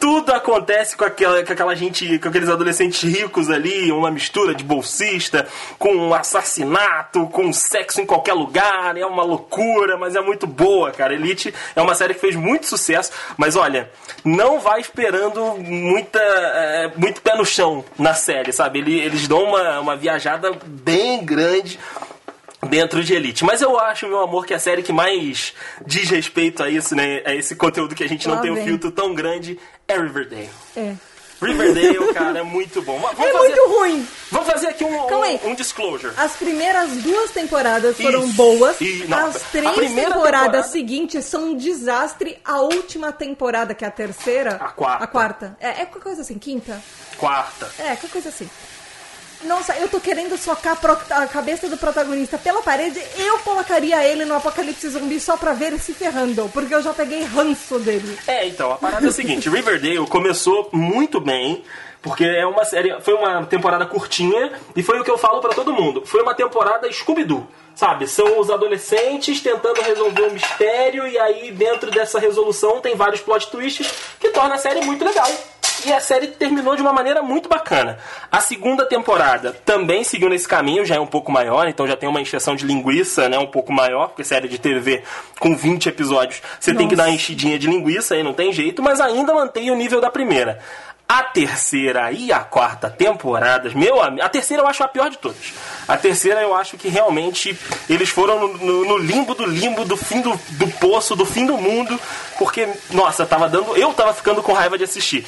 [0.00, 4.62] tudo acontece com aquela, com aquela gente, com aqueles adolescentes ricos ali, uma mistura de
[4.62, 5.48] bolsista,
[5.80, 10.92] com um assassinato, com sexo em qualquer lugar, é uma loucura, mas é muito boa,
[10.92, 11.12] cara.
[11.12, 13.90] Elite é uma série que fez muito sucesso, mas olha,
[14.24, 18.78] não vai esperando muita, é, muito pé no chão na série, sabe?
[18.78, 21.80] Ele- Eles dão uma, uma viajada bem grande
[22.68, 23.44] dentro de Elite.
[23.44, 25.52] Mas eu acho, meu amor, que a série que mais
[25.86, 27.22] diz respeito a isso, né?
[27.24, 28.64] A esse conteúdo que a gente não Lá tem um vem.
[28.64, 30.50] filtro tão grande, é Riverdale.
[30.76, 30.94] É.
[31.40, 32.98] Riverdale, cara, é muito bom.
[32.98, 34.08] Vamos É fazer, muito ruim.
[34.32, 36.12] Vamos fazer aqui um, um, um disclosure.
[36.16, 38.32] As primeiras duas temporadas foram Isso.
[38.34, 38.80] boas.
[38.80, 42.38] E- não, As três temporadas temporada- seguintes são um desastre.
[42.44, 44.56] A última temporada, que é a terceira.
[44.56, 45.04] A quarta.
[45.04, 45.56] A quarta.
[45.60, 46.82] É, é qualquer coisa assim, quinta.
[47.16, 47.70] Quarta.
[47.78, 48.50] É, qualquer coisa assim.
[49.44, 50.78] Nossa, eu tô querendo socar
[51.10, 53.00] a cabeça do protagonista pela parede.
[53.16, 56.48] Eu colocaria ele no apocalipse zumbi só pra ver ele se ferrando.
[56.52, 58.18] Porque eu já peguei ranço dele.
[58.26, 61.62] É, então, a parada é a seguinte, Riverdale começou muito bem,
[62.02, 65.54] porque é uma série, foi uma temporada curtinha e foi o que eu falo pra
[65.54, 66.02] todo mundo.
[66.04, 67.46] Foi uma temporada Scooby-Doo.
[67.74, 73.20] Sabe, são os adolescentes tentando resolver um mistério e aí dentro dessa resolução tem vários
[73.20, 75.30] plot twists que torna a série muito legal.
[75.86, 77.98] E a série terminou de uma maneira muito bacana.
[78.30, 82.08] A segunda temporada também seguiu nesse caminho, já é um pouco maior, então já tem
[82.08, 85.02] uma encheção de linguiça, né, um pouco maior, porque série de TV
[85.38, 87.10] com 20 episódios, você tem que dar Nossa.
[87.10, 90.58] uma enchidinha de linguiça, aí não tem jeito, mas ainda mantém o nível da primeira.
[91.10, 95.16] A terceira e a quarta temporadas, meu amigo, a terceira eu acho a pior de
[95.16, 95.54] todas.
[95.86, 99.96] A terceira eu acho que realmente eles foram no, no- no limbo do limbo, do
[99.96, 101.98] fim do, do poço, do fim do mundo,
[102.36, 103.74] porque, nossa, tava dando.
[103.74, 105.24] Eu tava ficando com raiva de assistir.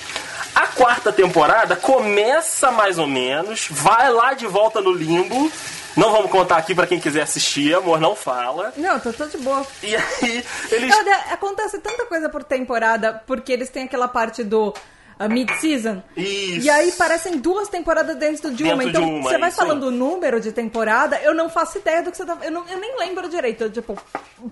[0.55, 5.51] A quarta temporada começa mais ou menos, vai lá de volta no limbo.
[5.97, 8.73] Não vamos contar aqui pra quem quiser assistir, amor, não fala.
[8.77, 9.67] Não, tô, tô de boa.
[9.83, 10.97] E aí, eles.
[10.97, 16.03] Olha, acontece tanta coisa por temporada, porque eles têm aquela parte do uh, mid-season.
[16.17, 16.67] Isso.
[16.67, 18.77] E aí parecem duas temporadas dentro de uma.
[18.77, 22.03] Dentro de então, uma, você vai falando o número de temporada, eu não faço ideia
[22.03, 22.39] do que você tá.
[22.43, 23.69] Eu, não, eu nem lembro direito.
[23.69, 23.99] Tipo,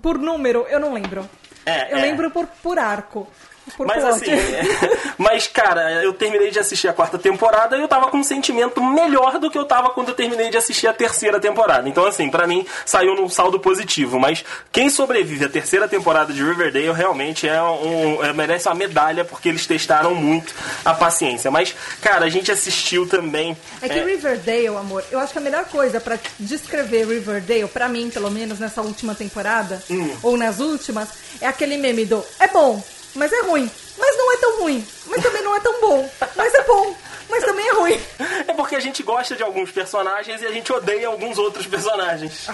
[0.01, 1.27] por número, eu não lembro.
[1.65, 2.01] É, eu é.
[2.01, 3.27] lembro por, por arco.
[3.75, 4.61] Por Mas assim, é-
[5.17, 8.83] mas cara, eu terminei de assistir a quarta temporada e eu tava com um sentimento
[8.83, 11.87] melhor do que eu tava quando eu terminei de assistir a terceira temporada.
[11.87, 14.19] Então, assim, pra mim saiu num saldo positivo.
[14.19, 19.23] Mas quem sobrevive à terceira temporada de Riverdale realmente é um, é- merece uma medalha
[19.25, 20.53] porque eles testaram muito
[20.83, 21.49] a paciência.
[21.51, 23.55] Mas, cara, a gente assistiu também.
[23.81, 28.09] É que Riverdale, amor, eu acho que a melhor coisa pra descrever Riverdale, pra mim,
[28.09, 30.15] pelo menos nessa última temporada, Hum.
[30.23, 31.09] ou nas últimas,
[31.41, 32.83] é aquele meme do é bom,
[33.15, 33.69] mas é ruim.
[33.97, 34.87] Mas não é tão ruim.
[35.07, 36.09] Mas também não é tão bom.
[36.35, 36.95] Mas é bom.
[37.29, 38.01] Mas também é ruim.
[38.47, 42.47] É porque a gente gosta de alguns personagens e a gente odeia alguns outros personagens.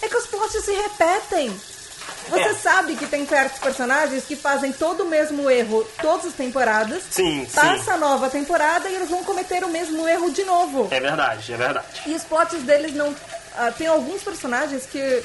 [0.00, 1.50] É que os plots se repetem.
[2.28, 2.54] Você É.
[2.54, 7.02] sabe que tem certos personagens que fazem todo o mesmo erro todas as temporadas.
[7.10, 7.90] Sim, Passa sim.
[7.90, 10.88] a nova temporada e eles vão cometer o mesmo erro de novo.
[10.90, 11.86] É verdade, é verdade.
[12.06, 13.14] E os plots deles não.
[13.56, 15.22] ah, tem alguns personagens que.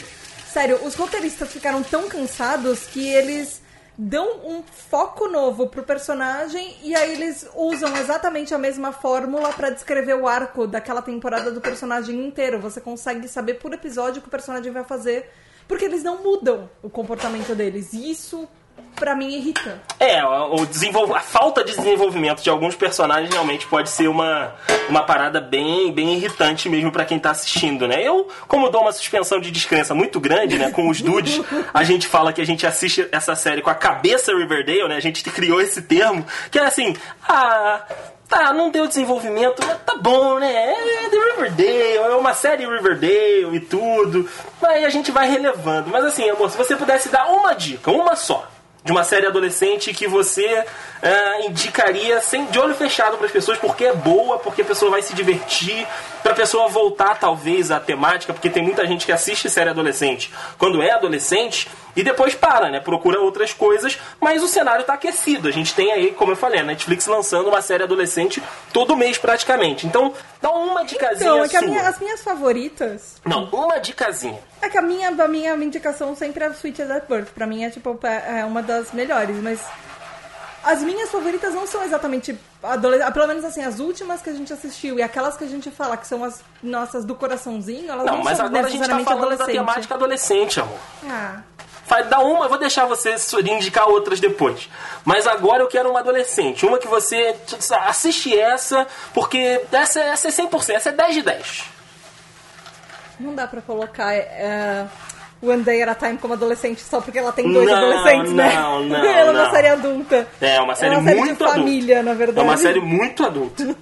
[0.52, 3.62] Sério, os roteiristas ficaram tão cansados que eles
[3.98, 9.72] dão um foco novo pro personagem e aí eles usam exatamente a mesma fórmula pra
[9.72, 12.60] descrever o arco daquela temporada do personagem inteiro.
[12.60, 15.32] Você consegue saber por episódio o que o personagem vai fazer,
[15.68, 17.92] porque eles não mudam o comportamento deles.
[17.94, 18.48] E isso,
[18.98, 19.82] pra mim, irrita.
[20.00, 21.16] É, o desenvol...
[21.16, 24.56] a falta de desenvolvimento de alguns personagens realmente pode ser uma,
[24.90, 28.02] uma parada bem, bem irritante mesmo pra quem tá assistindo, né?
[28.02, 31.42] Eu, como dou uma suspensão de descrença muito grande, né, com os dudes,
[31.74, 34.96] a gente fala que a gente assiste essa série com a cabeça Riverdale, né?
[34.96, 36.96] A gente criou esse termo, que é assim,
[37.28, 37.84] ah,
[38.28, 40.54] Tá, não deu desenvolvimento, mas tá bom, né?
[40.54, 44.30] É The Riverdale, é uma série Riverdale e tudo.
[44.62, 45.90] Aí a gente vai relevando.
[45.90, 48.46] Mas assim, amor, se você pudesse dar uma dica, uma só,
[48.88, 53.58] de uma série adolescente que você uh, indicaria sem, de olho fechado para as pessoas
[53.58, 55.86] porque é boa, porque a pessoa vai se divertir,
[56.24, 60.32] para a pessoa voltar talvez à temática, porque tem muita gente que assiste série adolescente.
[60.58, 62.80] Quando é adolescente e depois para, né?
[62.80, 65.48] Procura outras coisas, mas o cenário está aquecido.
[65.48, 69.18] A gente tem aí, como eu falei, a Netflix lançando uma série adolescente todo mês
[69.18, 69.88] praticamente.
[69.88, 73.16] Então, dá uma dicasinha Então, é que minha, as minhas favoritas.
[73.26, 74.40] Não, uma dicasinha.
[74.62, 77.30] É que a minha, a minha indicação sempre é Sweet as Birth.
[77.34, 79.60] Pra mim é tipo é uma das melhores, mas
[80.64, 84.52] as minhas favoritas não são exatamente adolescentes, pelo menos assim, as últimas que a gente
[84.52, 88.18] assistiu e aquelas que a gente fala que são as nossas do coraçãozinho, elas não,
[88.18, 90.78] Não, mas são agora a gente tá falando da temática adolescente, amor.
[91.06, 91.42] Ah,
[91.88, 93.16] Vai dar uma, eu vou deixar você
[93.50, 94.70] indicar outras depois.
[95.06, 96.66] Mas agora eu quero uma adolescente.
[96.66, 97.36] Uma que você
[97.86, 101.64] assiste essa, porque essa, essa é 100%, essa é 10 de 10.
[103.20, 104.86] não dá pra colocar é,
[105.42, 108.54] One Day at a Time como adolescente só porque ela tem dois Não, adolescentes, né?
[108.56, 109.52] não, não, ela é uma não.
[109.52, 110.28] série adulta.
[110.42, 112.18] É uma série é uma série muito de família, na adulta.
[112.18, 112.40] verdade.
[112.40, 113.64] É uma série muito adulta.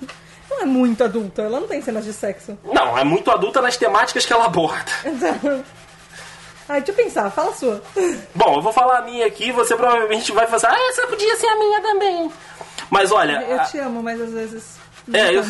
[0.47, 2.57] Não é muito adulta, ela não tem cenas de sexo.
[2.63, 4.89] Não, é muito adulta nas temáticas que ela aborda.
[6.67, 7.81] Ai, deixa eu pensar, fala a sua.
[8.33, 11.47] Bom, eu vou falar a minha aqui, você provavelmente vai falar, ah, essa podia ser
[11.47, 12.31] a minha também.
[12.89, 13.43] Mas olha.
[13.47, 14.75] Eu a- te amo, mas às vezes.
[15.13, 15.43] É, eu,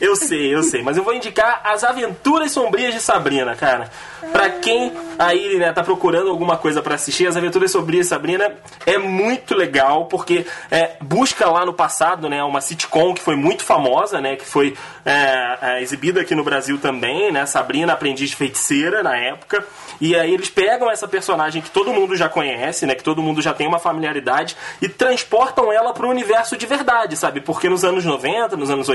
[0.00, 0.82] eu sei, eu sei.
[0.82, 3.90] Mas eu vou indicar As Aventuras Sombrias de Sabrina, cara.
[4.32, 8.52] Pra quem aí, né, tá procurando alguma coisa pra assistir, As Aventuras Sombrias de Sabrina
[8.86, 13.62] é muito legal, porque é, busca lá no passado, né, uma sitcom que foi muito
[13.62, 18.36] famosa, né, que foi é, é, exibida aqui no Brasil também, né, Sabrina, Aprendiz de
[18.36, 19.64] Feiticeira, na época.
[20.00, 23.40] E aí eles pegam essa personagem que todo mundo já conhece, né, que todo mundo
[23.42, 27.40] já tem uma familiaridade, e transportam ela pro universo de verdade, sabe?
[27.40, 28.93] Porque nos anos 90, nos anos 80,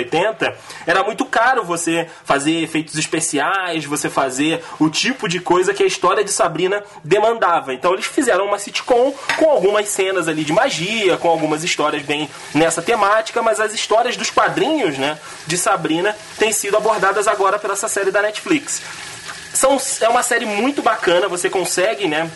[0.86, 5.88] era muito caro você fazer efeitos especiais, você fazer o tipo de coisa que a
[5.88, 7.74] história de Sabrina demandava.
[7.74, 12.30] Então eles fizeram uma sitcom com algumas cenas ali de magia, com algumas histórias bem
[12.54, 17.76] nessa temática, mas as histórias dos quadrinhos, né, de Sabrina têm sido abordadas agora pela
[17.80, 18.82] essa série da Netflix.
[19.54, 22.30] São, é uma série muito bacana, você consegue, né?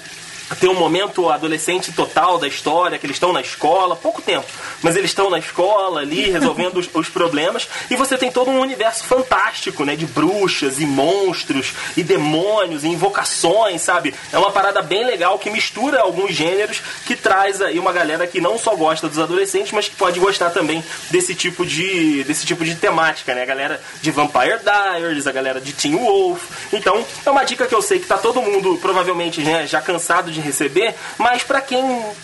[0.59, 4.45] Ter um momento adolescente total da história, que eles estão na escola, pouco tempo,
[4.81, 8.59] mas eles estão na escola ali, resolvendo os, os problemas, e você tem todo um
[8.59, 9.95] universo fantástico, né?
[9.95, 14.13] De bruxas e monstros e demônios e invocações, sabe?
[14.31, 18.41] É uma parada bem legal que mistura alguns gêneros, que traz aí uma galera que
[18.41, 22.63] não só gosta dos adolescentes, mas que pode gostar também desse tipo de, desse tipo
[22.63, 23.43] de temática, né?
[23.43, 26.41] A galera de Vampire Diaries, a galera de Teen Wolf.
[26.71, 30.31] Então, é uma dica que eu sei que tá todo mundo provavelmente né, já cansado
[30.33, 31.83] de receber, mas pra quem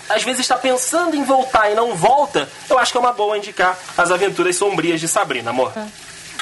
[0.10, 3.38] às vezes está pensando em voltar e não volta, eu acho que é uma boa
[3.38, 5.72] indicar as aventuras sombrias de Sabrina, amor.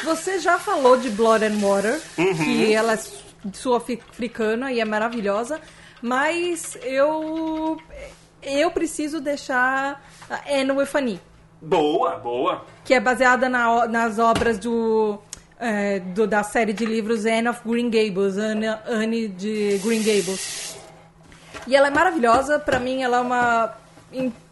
[0.03, 2.36] Você já falou de Blood and Water, Uhum.
[2.36, 2.99] que ela é
[3.53, 5.60] sul-africana e é maravilhosa,
[6.01, 7.77] mas eu
[8.41, 10.01] eu preciso deixar
[10.49, 11.19] Anne with
[11.62, 12.65] Boa, boa.
[12.86, 15.17] que é baseada na- nas obras do,
[15.60, 20.66] é, do- da série de livros Anne of Green Gables, Anne, Anne de Green Gables.
[21.67, 23.75] E ela é maravilhosa, pra mim ela é uma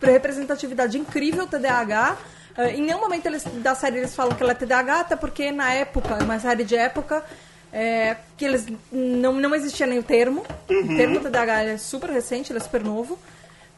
[0.02, 2.18] representatividade incrível TDAH.
[2.58, 5.52] Eh, em nenhum momento eles, da série eles falam que ela é TDAH, até porque
[5.52, 7.24] na época, é uma série de época,
[7.72, 10.46] eh, que eles não, não existia nem o termo.
[10.70, 13.18] O termo TDAH é super recente, ele é super novo.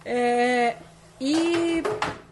[0.04, 0.76] Eh,
[1.21, 1.84] e.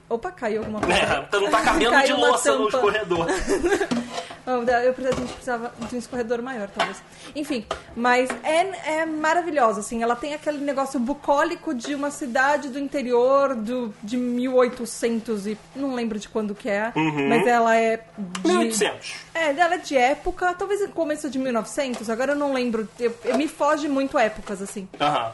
[0.09, 0.99] Opa, caiu alguma coisa.
[0.99, 3.27] É, não tá cabendo de louça no escorredor.
[4.45, 7.01] Eu precisava, a gente precisava de um escorredor maior, talvez.
[7.35, 7.65] Enfim,
[7.95, 10.03] mas é, é maravilhosa, assim.
[10.03, 15.57] Ela tem aquele negócio bucólico de uma cidade do interior do, de 1800 e...
[15.75, 16.93] Não lembro de quando que é,
[17.27, 18.47] mas ela é de...
[18.47, 19.15] 1800.
[19.33, 22.87] É, ela é de época, talvez começo de 1900, agora eu não lembro.
[22.99, 24.87] Eu, eu me foge muito épocas, assim.
[25.01, 25.31] Aham.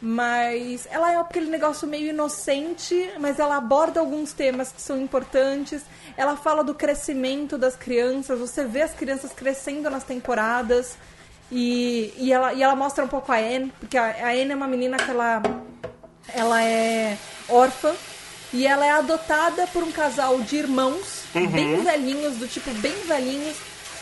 [0.00, 5.82] Mas ela é aquele negócio meio inocente, mas ela aborda alguns temas que são importantes.
[6.16, 10.96] Ela fala do crescimento das crianças, você vê as crianças crescendo nas temporadas.
[11.50, 14.54] E, e, ela, e ela mostra um pouco a Anne, porque a, a Anne é
[14.54, 15.42] uma menina que ela,
[16.32, 17.92] ela é órfã.
[18.52, 23.58] E ela é adotada por um casal de irmãos, bem velhinhos, do tipo bem velhinhos,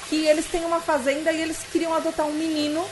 [0.09, 2.85] que eles têm uma fazenda e eles queriam adotar um menino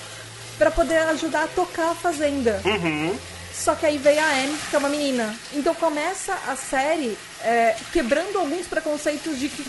[0.59, 2.61] pra poder ajudar a tocar a fazenda.
[3.53, 5.35] Só que aí veio a Anne, que é uma menina.
[5.53, 9.65] Então começa a série é, quebrando alguns preconceitos de que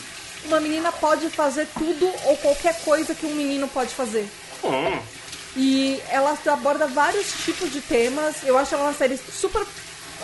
[0.46, 4.28] uma menina pode fazer tudo ou qualquer coisa que um menino pode fazer.
[4.64, 5.00] Hum.
[5.56, 8.38] E ela aborda vários tipos de temas.
[8.44, 9.66] Eu acho ela uma série super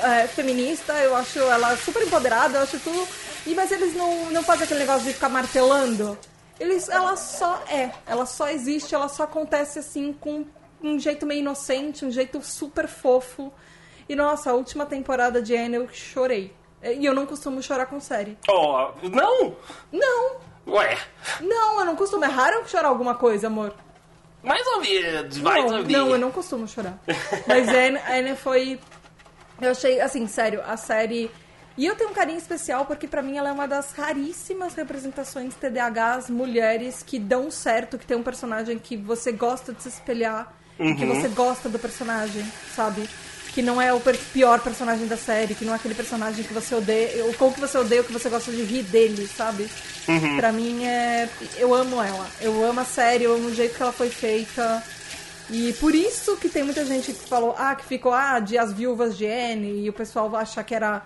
[0.04, 3.08] é, feminista, eu acho ela super empoderada, eu acho tudo
[3.46, 6.18] E, mas eles não, não fazem aquele negócio de ficar martelando.
[6.62, 7.92] Eles, ela só é.
[8.06, 10.46] Ela só existe, ela só acontece assim com
[10.80, 13.52] um jeito meio inocente, um jeito super fofo.
[14.08, 16.54] E nossa, a última temporada de Anne eu chorei.
[16.84, 18.38] E eu não costumo chorar com série.
[18.48, 19.56] Oh, não?
[19.92, 20.36] Não.
[20.68, 21.00] Ué.
[21.40, 22.24] Não, eu não costumo.
[22.26, 23.74] É raro eu chorar alguma coisa, amor.
[24.44, 25.92] Mais ou menos, mais não, ou menos.
[25.92, 27.00] Não, eu não costumo chorar.
[27.48, 28.80] Mas Anne, Anne foi.
[29.60, 31.32] Eu achei, assim, sério, a série.
[31.78, 35.56] E eu tenho um carinho especial porque pra mim ela é uma das raríssimas representações
[35.56, 40.54] TDAHs mulheres que dão certo, que tem um personagem que você gosta de se espelhar,
[40.80, 40.96] Uhum.
[40.96, 42.44] que você gosta do personagem,
[42.76, 43.08] sabe?
[43.54, 44.02] Que não é o
[44.34, 47.60] pior personagem da série, que não é aquele personagem que você odeia, ou como que
[47.60, 49.70] você odeia, ou que você gosta de rir dele, sabe?
[50.08, 50.38] Uhum.
[50.38, 51.30] Pra mim é.
[51.58, 52.26] Eu amo ela.
[52.40, 54.82] Eu amo a série, eu amo o jeito que ela foi feita.
[55.50, 58.72] E por isso que tem muita gente que falou, ah, que ficou, ah, de As
[58.74, 61.02] Viúvas de Anne, e o pessoal acha que era.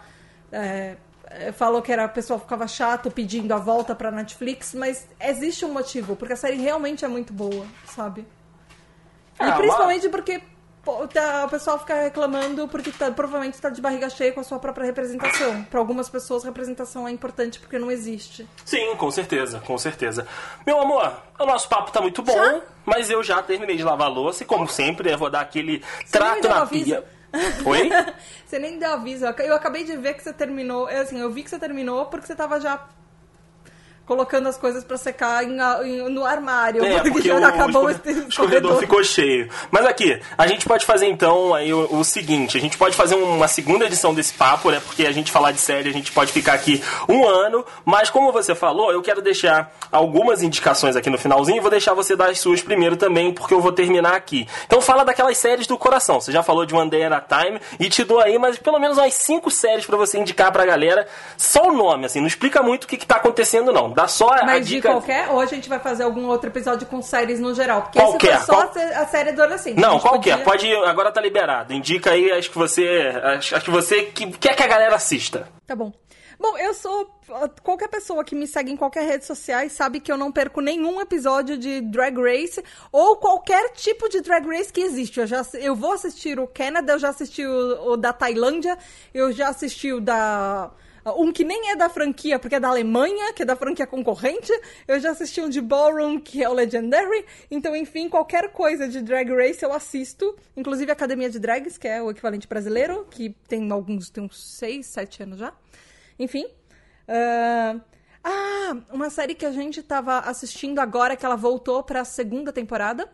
[0.55, 0.97] É,
[1.29, 5.65] é, falou que era, o pessoal ficava chato pedindo a volta pra Netflix, mas existe
[5.65, 8.25] um motivo, porque a série realmente é muito boa, sabe?
[9.37, 10.41] Ah, e mas- principalmente porque
[10.83, 14.43] pô, tá- o pessoal fica reclamando porque tá- provavelmente tá de barriga cheia com a
[14.43, 15.63] sua própria representação.
[15.63, 18.47] Pra algumas pessoas, representação é importante porque não existe.
[18.63, 20.27] Sim, com certeza, com certeza.
[20.65, 22.61] Meu amor, o nosso papo tá muito bom, Já?
[22.85, 25.79] mas eu já terminei de lavar a louça e, como sempre, eu vou dar aquele
[25.79, 27.03] me trato na pia.
[27.65, 27.89] Oi?
[28.45, 29.25] Você nem deu aviso.
[29.25, 30.87] Eu acabei de ver que você terminou.
[30.89, 32.87] é Assim, eu vi que você terminou porque você tava já
[34.05, 36.83] colocando as coisas pra secar em- em- no armário.
[36.85, 39.49] É, porque já o, acabou o esse escorre- escorredor ficou cheio.
[39.71, 43.15] Mas aqui, a gente pode fazer então aí o, o seguinte, a gente pode fazer
[43.15, 44.81] uma segunda edição desse papo, né?
[44.85, 48.31] Porque a gente falar de série, a gente pode ficar aqui um ano, mas como
[48.31, 52.29] você falou, eu quero deixar algumas indicações aqui no finalzinho e vou deixar você dar
[52.29, 54.47] as suas primeiro também, porque eu vou terminar aqui.
[54.65, 56.19] Então fala daquelas séries do coração.
[56.21, 58.79] Você já falou de One Day at a Time e te dou aí mas pelo
[58.79, 61.07] menos umas cinco séries pra você indicar pra galera.
[61.37, 63.89] Só o nome, assim, não explica muito o que, que tá acontecendo, não.
[63.95, 64.89] Dá só a Mas de dica.
[64.91, 67.83] qualquer, ou a gente vai fazer algum outro episódio com séries no geral?
[67.83, 69.79] Porque Qualquer, esse foi só qual- a sé- a série adolescente.
[69.79, 70.43] Não, qualquer.
[70.43, 70.85] podia- Pode.
[70.89, 71.73] Agora tá liberado.
[71.73, 72.85] Indica aí as que você.
[73.23, 75.47] As, as que você que, quer que a galera assista.
[75.65, 75.91] Tá bom.
[76.37, 77.09] Bom, eu sou.
[77.63, 80.99] Qualquer pessoa que me segue em qualquer rede social sabe que eu não perco nenhum
[80.99, 85.21] episódio de Drag Race ou qualquer tipo de Drag Race que existe.
[85.21, 88.77] Eu, já, eu vou assistir o Canada, eu já assisti o, o da Tailândia,
[89.13, 90.69] eu já assisti o da.
[91.11, 94.51] Um que nem é da franquia, porque é da Alemanha, que é da franquia concorrente.
[94.87, 97.25] Eu já assisti um de Ballroom, que é o Legendary.
[97.51, 100.35] Então, enfim, qualquer coisa de Drag Race eu assisto.
[100.57, 104.43] Inclusive a Academia de Drags, que é o equivalente brasileiro, que tem alguns, tem uns
[104.57, 105.53] 6, 7 anos já.
[106.17, 106.47] Enfim.
[107.07, 107.79] ah,
[108.23, 113.07] ah, uma série que a gente tava assistindo agora, que ela voltou pra segunda temporada,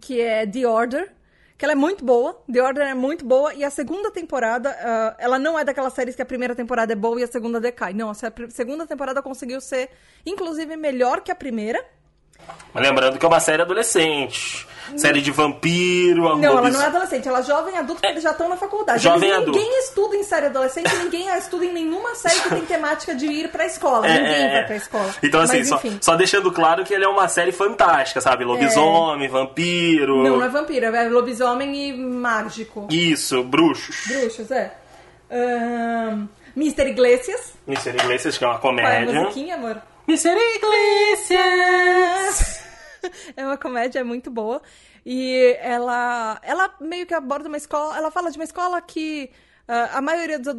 [0.00, 1.15] que é The Order.
[1.58, 5.16] Que ela é muito boa, The Order é muito boa, e a segunda temporada, ah,
[5.18, 7.94] ela não é daquelas séries que a primeira temporada é boa e a segunda decai.
[7.94, 9.88] Não, a se- segunda temporada conseguiu ser,
[10.26, 11.82] inclusive, melhor que a primeira.
[12.72, 14.66] Mas lembrando que é uma série adolescente.
[14.96, 18.30] Série de vampiro, Não, ela não é adolescente, ela é jovem adulto, porque eles já
[18.30, 19.02] estão na faculdade.
[19.02, 19.58] Jovem Eles- adulto.
[19.58, 23.48] Ninguém estuda em série adolescente, ninguém estuda em nenhuma série que tem temática de ir
[23.50, 24.06] pra escola.
[24.06, 25.12] É, ninguém é, vai pra escola.
[25.20, 28.44] Então, assim, Mas, só, só deixando claro que ele é uma série fantástica, sabe?
[28.44, 30.22] Lobisomem, vampiro.
[30.22, 32.86] Não, não é vampiro, é lobisomem e mágico.
[32.88, 33.96] Isso, bruxos.
[34.06, 34.72] Bruxos, é.
[35.28, 36.88] Ahn, Mr.
[36.90, 37.54] Iglesias.
[37.66, 37.90] Mr.
[37.90, 39.20] Iglesias, que é uma Qual é a comédia.
[39.20, 39.82] musiquinha, amor?
[40.08, 40.36] Mr.
[40.56, 42.64] Iglesias!
[43.36, 44.60] É uma comédia muito boa.
[45.04, 47.96] E ela, ela meio que aborda uma escola.
[47.96, 49.30] Ela fala de uma escola que
[49.68, 50.54] ah, a maioria dos,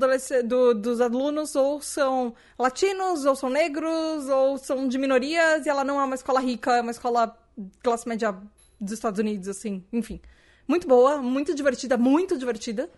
[0.46, 5.66] do- dos alunos ou são latinos, ou são negros, ou são de minorias.
[5.66, 7.38] E ela não é uma escola rica, é uma escola
[7.84, 8.36] classe média
[8.80, 9.84] dos Estados Unidos, assim.
[9.92, 10.22] Enfim.
[10.68, 12.90] Muito boa, muito divertida, muito divertida.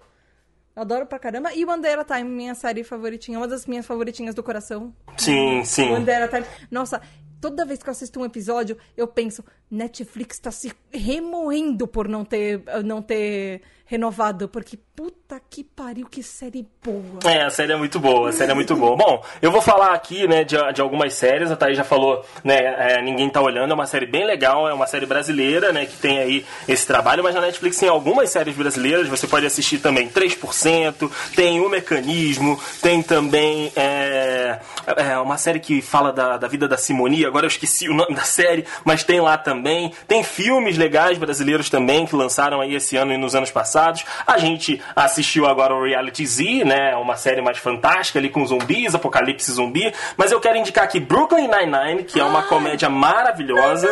[0.80, 1.54] Adoro pra caramba.
[1.54, 4.94] E One Day at a Time, minha série favoritinha, uma das minhas favoritinhas do coração.
[5.18, 5.92] Sim, sim.
[5.92, 6.46] One Day at a Time.
[6.72, 7.02] Nossa,
[7.42, 12.24] toda vez que eu assisto um episódio, eu penso, Netflix tá se remoendo por não
[12.24, 17.20] ter, não ter renovado, porque puta que pariu, que série boa.
[17.26, 18.96] É, a série é muito boa, a série é muito boa.
[18.96, 22.58] Bom, eu vou falar aqui, né, de, de algumas séries, a Thaís já falou, né,
[22.58, 25.98] é, Ninguém Tá Olhando, é uma série bem legal, é uma série brasileira, né, que
[25.98, 30.08] tem aí esse trabalho, mas na Netflix tem algumas séries brasileiras, você pode assistir também
[30.08, 34.60] 3%, tem O Mecanismo, tem também é,
[34.98, 38.14] é, uma série que fala da, da vida da Simoni, agora eu esqueci o nome
[38.14, 42.96] da série, mas tem lá também, tem filmes legais brasileiros também, que lançaram aí esse
[42.96, 43.79] ano e nos anos passados,
[44.26, 46.96] a gente assistiu agora o Reality Z, né?
[46.96, 49.94] Uma série mais fantástica ali com zumbis, apocalipse zumbi.
[50.18, 53.90] Mas eu quero indicar aqui Brooklyn Nine-Nine, que é uma comédia maravilhosa.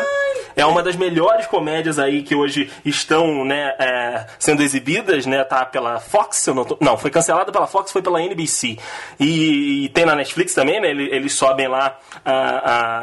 [0.56, 5.44] É uma das melhores comédias aí que hoje estão, né, é, sendo exibidas, né?
[5.44, 8.78] Tá pela Fox, não, tô, não, foi cancelada pela Fox, foi pela NBC.
[9.20, 10.90] E, e tem na Netflix também, né?
[10.90, 12.00] Eles, eles sobem lá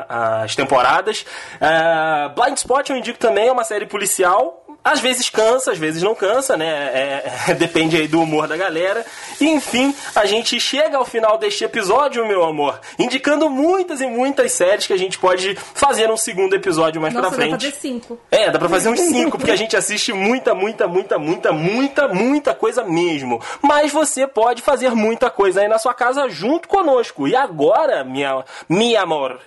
[0.09, 1.25] as temporadas.
[1.57, 6.03] Uh, Blind Spot eu indico também, é uma série policial às vezes cansa, às vezes
[6.03, 6.67] não cansa, né?
[6.67, 9.05] É, é, depende aí do humor da galera.
[9.41, 14.53] E enfim, a gente chega ao final deste episódio, meu amor, indicando muitas e muitas
[14.53, 17.51] séries que a gente pode fazer um segundo episódio mais Nossa, pra frente.
[17.53, 18.19] Dá pra fazer cinco.
[18.31, 22.09] É, dá pra fazer uns cinco, porque a gente assiste muita, muita, muita, muita, muita,
[22.09, 23.41] muita coisa mesmo.
[23.63, 27.27] Mas você pode fazer muita coisa aí na sua casa junto conosco.
[27.27, 29.41] E agora, minha, minha amor,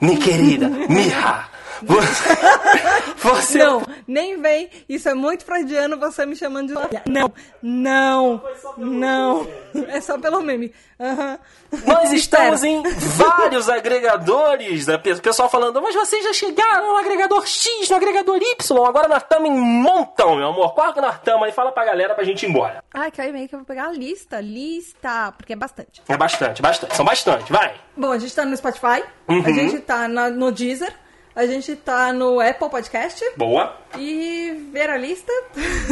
[0.00, 1.48] minha querida, minha
[3.16, 3.58] Você...
[3.58, 4.70] Não, nem vem.
[4.88, 6.74] Isso é muito freudiano você me chamando de
[7.10, 8.42] Não, não,
[8.76, 9.46] não.
[9.88, 10.72] É só pelo meme.
[10.98, 11.38] Uhum.
[11.86, 14.86] Nós estamos em vários agregadores.
[14.86, 14.96] Né?
[14.96, 18.84] O pessoal falando, mas vocês já chegaram no agregador X, no agregador Y.
[18.84, 20.74] Agora nós estamos em montão, meu amor.
[20.74, 21.52] Qual que nós estamos aí?
[21.52, 22.84] Fala pra galera pra gente ir embora.
[22.92, 24.40] Ai, caiu meio que eu vou pegar a lista.
[24.40, 26.02] Lista, porque é bastante.
[26.08, 26.94] É bastante, bastante.
[26.96, 27.74] São bastante, vai.
[27.96, 29.02] Bom, a gente tá no Spotify.
[29.28, 29.42] Uhum.
[29.44, 31.03] A gente tá na, no Deezer.
[31.36, 33.24] A gente tá no Apple Podcast.
[33.36, 33.74] Boa.
[33.98, 35.32] E ver a lista.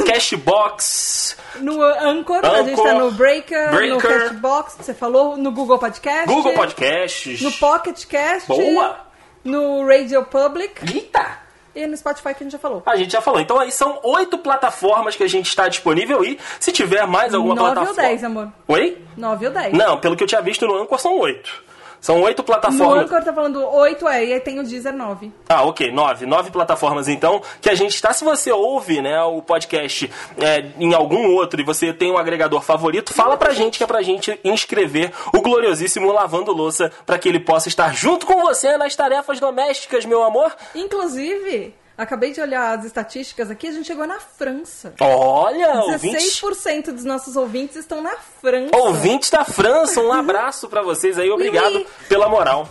[0.06, 1.36] Cashbox.
[1.60, 5.78] No Anchor, Anchor a gente tá no Breaker, Breaker, no Cashbox, você falou, no Google
[5.78, 6.26] Podcast.
[6.26, 7.42] Google Podcasts.
[7.42, 8.48] No Pocket Cast.
[8.48, 9.00] Boa.
[9.44, 10.72] No Radio Public.
[10.90, 11.40] Eita!
[11.74, 12.82] E no Spotify que a gente já falou.
[12.86, 13.38] A gente já falou.
[13.40, 17.54] Então aí são oito plataformas que a gente está disponível e se tiver mais alguma
[17.54, 17.90] Nove plataforma.
[17.96, 18.52] Nove ou dez, amor.
[18.68, 19.04] Oi?
[19.16, 19.72] Nove ou dez.
[19.76, 21.62] Não, pelo que eu tinha visto no Anchor são oito.
[22.02, 22.96] São oito plataformas.
[22.96, 25.32] No Anchor tá falando oito, é, e aí tem o Deezer nove.
[25.48, 26.26] Ah, ok, nove.
[26.26, 28.12] Nove plataformas, então, que a gente está.
[28.12, 32.60] Se você ouve né, o podcast é, em algum outro e você tem um agregador
[32.60, 37.28] favorito, fala pra gente que é pra gente inscrever o gloriosíssimo Lavando Louça para que
[37.28, 40.52] ele possa estar junto com você nas tarefas domésticas, meu amor.
[40.74, 44.94] Inclusive, Acabei de olhar as estatísticas aqui, a gente chegou na França.
[45.00, 46.94] Olha, 16% ouvintes...
[46.94, 48.76] dos nossos ouvintes estão na França.
[48.76, 52.06] Ouvintes da França, um abraço para vocês aí, obrigado oui, oui.
[52.08, 52.68] pela moral.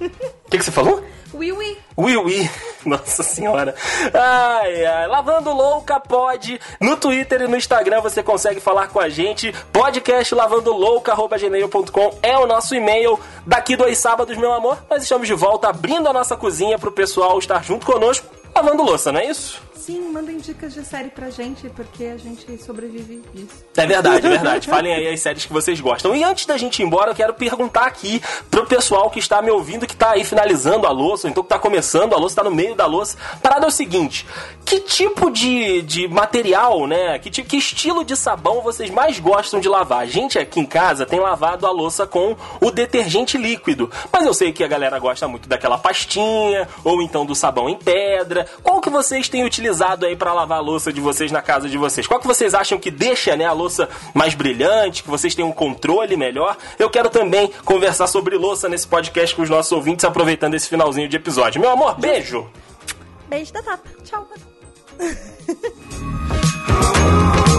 [0.00, 1.02] O que, que você falou?
[1.32, 1.78] Oui.
[1.96, 2.50] Oui, oui.
[2.84, 3.74] Nossa senhora.
[4.12, 5.06] Ai, ai.
[5.06, 6.60] Lavando Louca pode.
[6.80, 9.52] No Twitter e no Instagram você consegue falar com a gente.
[9.72, 13.20] Podcast lavandoulouca.gmail.com é o nosso e-mail.
[13.46, 17.38] Daqui dois sábados, meu amor, nós estamos de volta abrindo a nossa cozinha pro pessoal
[17.38, 19.60] estar junto conosco lavando louça, não é isso?
[19.80, 23.64] Sim, mandem dicas de série pra gente, porque a gente sobrevive disso.
[23.74, 24.68] É verdade, é verdade.
[24.70, 26.14] Falem aí as séries que vocês gostam.
[26.14, 28.20] E antes da gente ir embora, eu quero perguntar aqui
[28.50, 31.48] pro pessoal que está me ouvindo, que tá aí finalizando a louça, ou então que
[31.48, 33.16] tá começando a louça, tá no meio da louça.
[33.42, 34.26] Parada é o seguinte:
[34.66, 37.18] que tipo de, de material, né?
[37.18, 40.02] Que, tipo, que estilo de sabão vocês mais gostam de lavar?
[40.02, 43.90] A gente aqui em casa tem lavado a louça com o detergente líquido.
[44.12, 47.76] Mas eu sei que a galera gosta muito daquela pastinha, ou então do sabão em
[47.76, 48.46] pedra.
[48.62, 51.78] Qual que vocês têm utilizado aí para lavar a louça de vocês na casa de
[51.78, 52.06] vocês?
[52.06, 55.52] Qual que vocês acham que deixa né, a louça mais brilhante, que vocês têm um
[55.52, 56.56] controle melhor?
[56.78, 61.08] Eu quero também conversar sobre louça nesse podcast com os nossos ouvintes, aproveitando esse finalzinho
[61.08, 61.60] de episódio.
[61.60, 62.48] Meu amor, beijo!
[63.28, 63.88] Beijo da Tata.
[64.02, 64.28] Tchau.